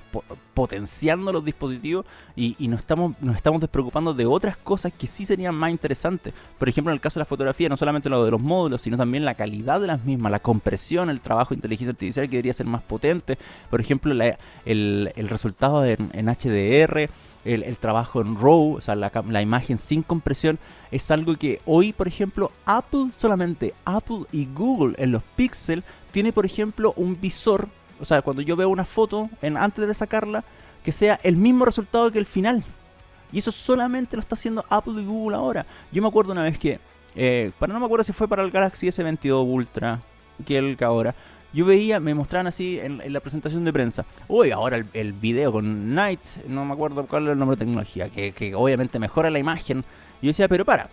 [0.54, 2.06] potenciando los dispositivos
[2.36, 6.32] y, y, nos, estamos, nos estamos despreocupando de otras cosas que sí serían más interesantes.
[6.56, 8.96] Por ejemplo, en el caso de la fotografía, no solamente lo de los módulos, sino
[8.96, 12.52] también la calidad de las mismas, la compresión, el trabajo de inteligencia artificial que debería
[12.52, 13.38] ser más potente.
[13.68, 17.10] Por ejemplo, el, el, resultado en, en HDR
[17.44, 20.60] el, trabajo en RAW, o sea, la, la, imagen sin compresión,
[20.92, 26.32] es algo que hoy, por ejemplo, Apple, solamente Apple y Google en los Pixel, tiene,
[26.32, 27.68] por ejemplo, un visor,
[28.02, 30.42] o sea, cuando yo veo una foto en, antes de sacarla,
[30.82, 32.64] que sea el mismo resultado que el final.
[33.30, 35.64] Y eso solamente lo está haciendo Apple y Google ahora.
[35.92, 36.80] Yo me acuerdo una vez que,
[37.14, 40.00] eh, para no me acuerdo si fue para el Galaxy S22 Ultra,
[40.44, 41.14] que el que ahora,
[41.52, 44.04] yo veía, me mostraban así en, la presentación de prensa.
[44.26, 48.08] Uy, ahora el, video con Night, no me acuerdo cuál es el nombre de tecnología,
[48.08, 49.84] que, obviamente mejora la imagen.
[50.20, 50.90] Yo decía, pero para,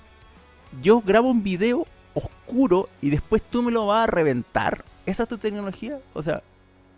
[0.79, 4.85] yo grabo un video oscuro y después tú me lo vas a reventar.
[5.07, 5.97] ¿Esa es tu tecnología?
[6.13, 6.43] O sea,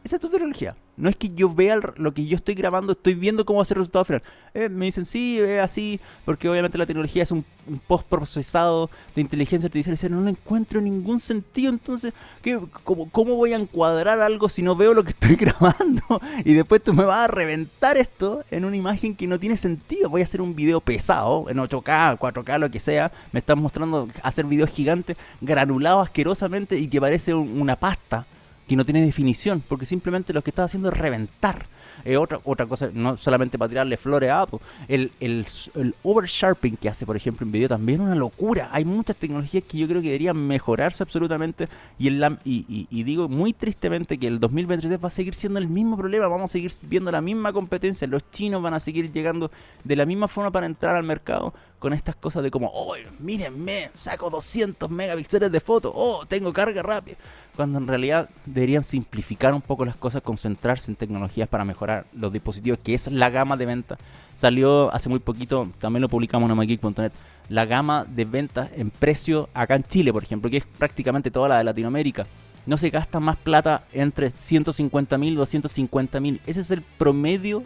[0.04, 0.76] esa es tu tecnología.
[0.98, 3.66] No es que yo vea lo que yo estoy grabando, estoy viendo cómo va a
[3.66, 4.24] ser el resultado final.
[4.54, 7.46] Eh, me dicen, sí, es así, porque obviamente la tecnología es un,
[7.88, 9.94] post procesado de inteligencia artificial.
[9.94, 11.72] Y dicen, no le encuentro ningún sentido.
[11.72, 16.02] Entonces, ¿qué, cómo, ¿cómo voy a encuadrar algo si no veo lo que estoy grabando?
[16.44, 20.10] Y después tú me vas a reventar esto en una imagen que no tiene sentido.
[20.10, 23.12] Voy a hacer un video pesado, en 8K, 4K, lo que sea.
[23.32, 28.26] Me están mostrando hacer videos gigantes, granulados asquerosamente y que parece una pasta
[28.72, 31.66] que no tiene definición, porque simplemente lo que está haciendo es reventar.
[32.06, 35.46] Eh, otra, otra cosa, no solamente para tirarle flores a Apple, el, el,
[35.76, 38.70] el oversharping que hace, por ejemplo, en video también es una locura.
[38.72, 41.68] Hay muchas tecnologías que yo creo que deberían mejorarse absolutamente.
[42.00, 45.68] Y, el, y, y, digo muy tristemente que el 2023 va a seguir siendo el
[45.68, 46.30] mismo problema.
[46.30, 48.08] Vamos a seguir viendo la misma competencia.
[48.08, 49.52] Los chinos van a seguir llegando
[49.84, 53.90] de la misma forma para entrar al mercado con estas cosas de como, oh, mírenme,
[53.96, 57.18] saco 200 megapíxeles de foto, oh, tengo carga rápida
[57.56, 62.32] cuando en realidad deberían simplificar un poco las cosas, concentrarse en tecnologías para mejorar los
[62.32, 63.98] dispositivos, que es la gama de venta.
[64.34, 67.12] Salió hace muy poquito, también lo publicamos en MyGeek.net,
[67.50, 71.50] la gama de ventas en precio acá en Chile, por ejemplo, que es prácticamente toda
[71.50, 72.26] la de Latinoamérica.
[72.66, 76.40] No se gasta más plata entre 150 mil y 250 mil.
[76.46, 77.64] Ese es el promedio,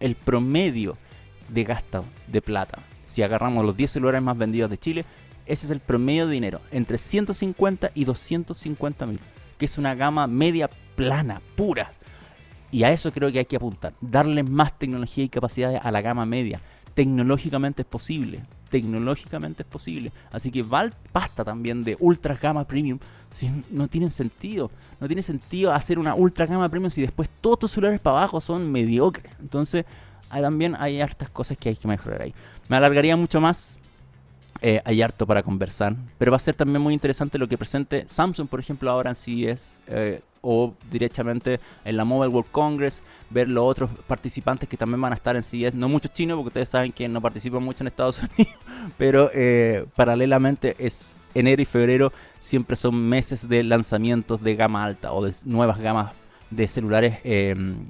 [0.00, 0.96] el promedio
[1.48, 2.78] de gasto de plata.
[3.06, 5.04] Si agarramos los 10 celulares más vendidos de Chile,
[5.48, 9.20] ese es el promedio de dinero, entre 150 y 250 mil,
[9.56, 11.92] que es una gama media plana, pura.
[12.70, 16.02] Y a eso creo que hay que apuntar, darle más tecnología y capacidades a la
[16.02, 16.60] gama media.
[16.94, 20.12] Tecnológicamente es posible, tecnológicamente es posible.
[20.30, 22.98] Así que Val basta también de ultra gama premium.
[23.30, 24.70] Si no tienen sentido.
[25.00, 28.40] No tiene sentido hacer una ultra gama premium si después todos tus celulares para abajo
[28.40, 29.32] son mediocres.
[29.40, 29.84] Entonces,
[30.28, 32.34] también hay hartas cosas que hay que mejorar ahí.
[32.68, 33.78] Me alargaría mucho más,
[34.60, 38.04] eh, hay harto para conversar, pero va a ser también muy interesante lo que presente
[38.08, 43.48] Samsung, por ejemplo, ahora en CES eh, o directamente en la Mobile World Congress, ver
[43.48, 46.70] los otros participantes que también van a estar en CES, no muchos chinos, porque ustedes
[46.70, 48.56] saben que no participan mucho en Estados Unidos,
[48.96, 55.12] pero eh, paralelamente es enero y febrero siempre son meses de lanzamientos de gama alta
[55.12, 56.12] o de nuevas gamas
[56.50, 57.18] de celulares,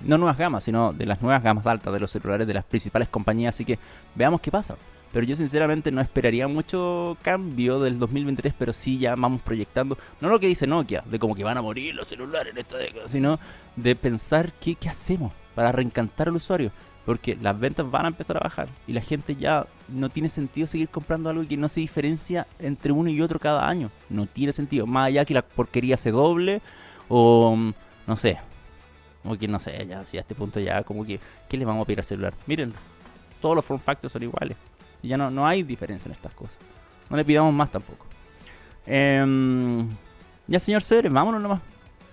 [0.04, 3.08] no nuevas gamas, sino de las nuevas gamas altas de los celulares de las principales
[3.08, 3.78] compañías, así que
[4.16, 4.76] veamos qué pasa.
[5.12, 10.28] Pero yo sinceramente no esperaría mucho cambio del 2023, pero sí ya vamos proyectando, no
[10.28, 13.08] lo que dice Nokia, de como que van a morir los celulares en esta década,
[13.08, 13.38] sino
[13.76, 16.70] de pensar qué, qué hacemos para reencantar al usuario.
[17.04, 20.66] Porque las ventas van a empezar a bajar y la gente ya no tiene sentido
[20.66, 23.90] seguir comprando algo que no se diferencia entre uno y otro cada año.
[24.10, 24.86] No tiene sentido.
[24.86, 26.60] Más allá que la porquería se doble
[27.08, 27.56] o
[28.06, 28.38] no sé.
[29.24, 31.82] O que no sé, ya si a este punto ya como que ¿qué le vamos
[31.82, 32.34] a pedir al celular?
[32.46, 32.74] Miren,
[33.40, 34.58] todos los form factors son iguales.
[35.02, 36.58] Ya no, no hay diferencia en estas cosas.
[37.08, 38.06] No le pidamos más tampoco.
[38.86, 39.88] Em,
[40.46, 41.60] ya, señor Cedre, vámonos nomás.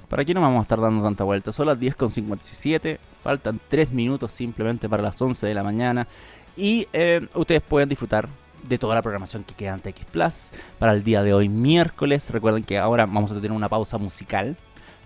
[0.10, 1.52] ¿Para aquí no vamos a estar dando tanta vuelta?
[1.52, 3.00] Son las 10.57.
[3.24, 6.08] Faltan 3 minutos simplemente para las 11 de la mañana.
[6.56, 8.30] Y em, ustedes pueden disfrutar
[8.64, 12.30] de toda la programación que queda ante X Plus para el día de hoy, miércoles.
[12.30, 14.58] Recuerden que ahora vamos a tener una pausa musical.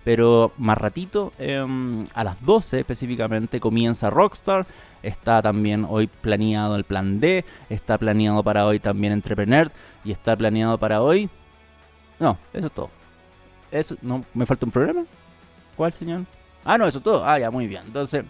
[0.04, 4.66] Pero más ratito, em, a las 12 específicamente, comienza Rockstar
[5.02, 9.70] Está también hoy planeado el plan D, está planeado para hoy también Entrepreneur
[10.04, 11.28] y está planeado para hoy
[12.18, 12.90] No, eso es todo.
[13.70, 15.04] Eso, no, ¿Me falta un programa?
[15.76, 16.24] ¿Cuál, señor?
[16.64, 17.24] Ah, no, eso es todo.
[17.24, 17.82] Ah, ya, muy bien.
[17.86, 18.24] Entonces,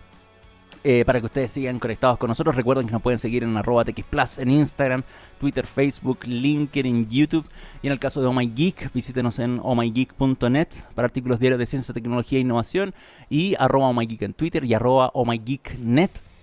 [0.83, 3.85] eh, para que ustedes sigan conectados con nosotros, recuerden que nos pueden seguir en arroba
[3.85, 5.03] TXPlus en Instagram,
[5.39, 7.47] Twitter, Facebook, LinkedIn, YouTube.
[7.83, 11.67] Y en el caso de Oh My Geek, visítenos en ohmygeek.net para artículos diarios de
[11.67, 12.95] ciencia, tecnología e innovación.
[13.29, 15.27] Y arroba Oh Geek en Twitter y arroba Oh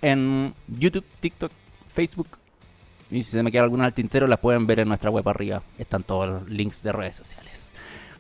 [0.01, 1.51] en YouTube, TikTok,
[1.87, 2.27] Facebook.
[3.09, 5.63] Y si se me queda alguna al tintero, la pueden ver en nuestra web arriba.
[5.77, 7.73] Están todos los links de redes sociales.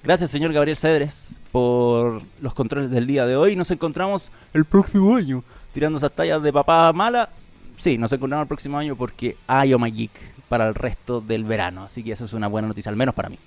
[0.03, 3.55] Gracias, señor Gabriel Cedres, por los controles del día de hoy.
[3.55, 7.29] Nos encontramos el próximo año tirando esas tallas de papá mala.
[7.75, 11.43] Sí, nos encontramos el próximo año porque hay Oh My Geek para el resto del
[11.43, 11.83] verano.
[11.83, 13.37] Así que esa es una buena noticia, al menos para mí.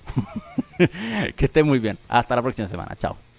[1.37, 1.99] que estén muy bien.
[2.09, 2.95] Hasta la próxima semana.
[2.97, 3.30] Chao.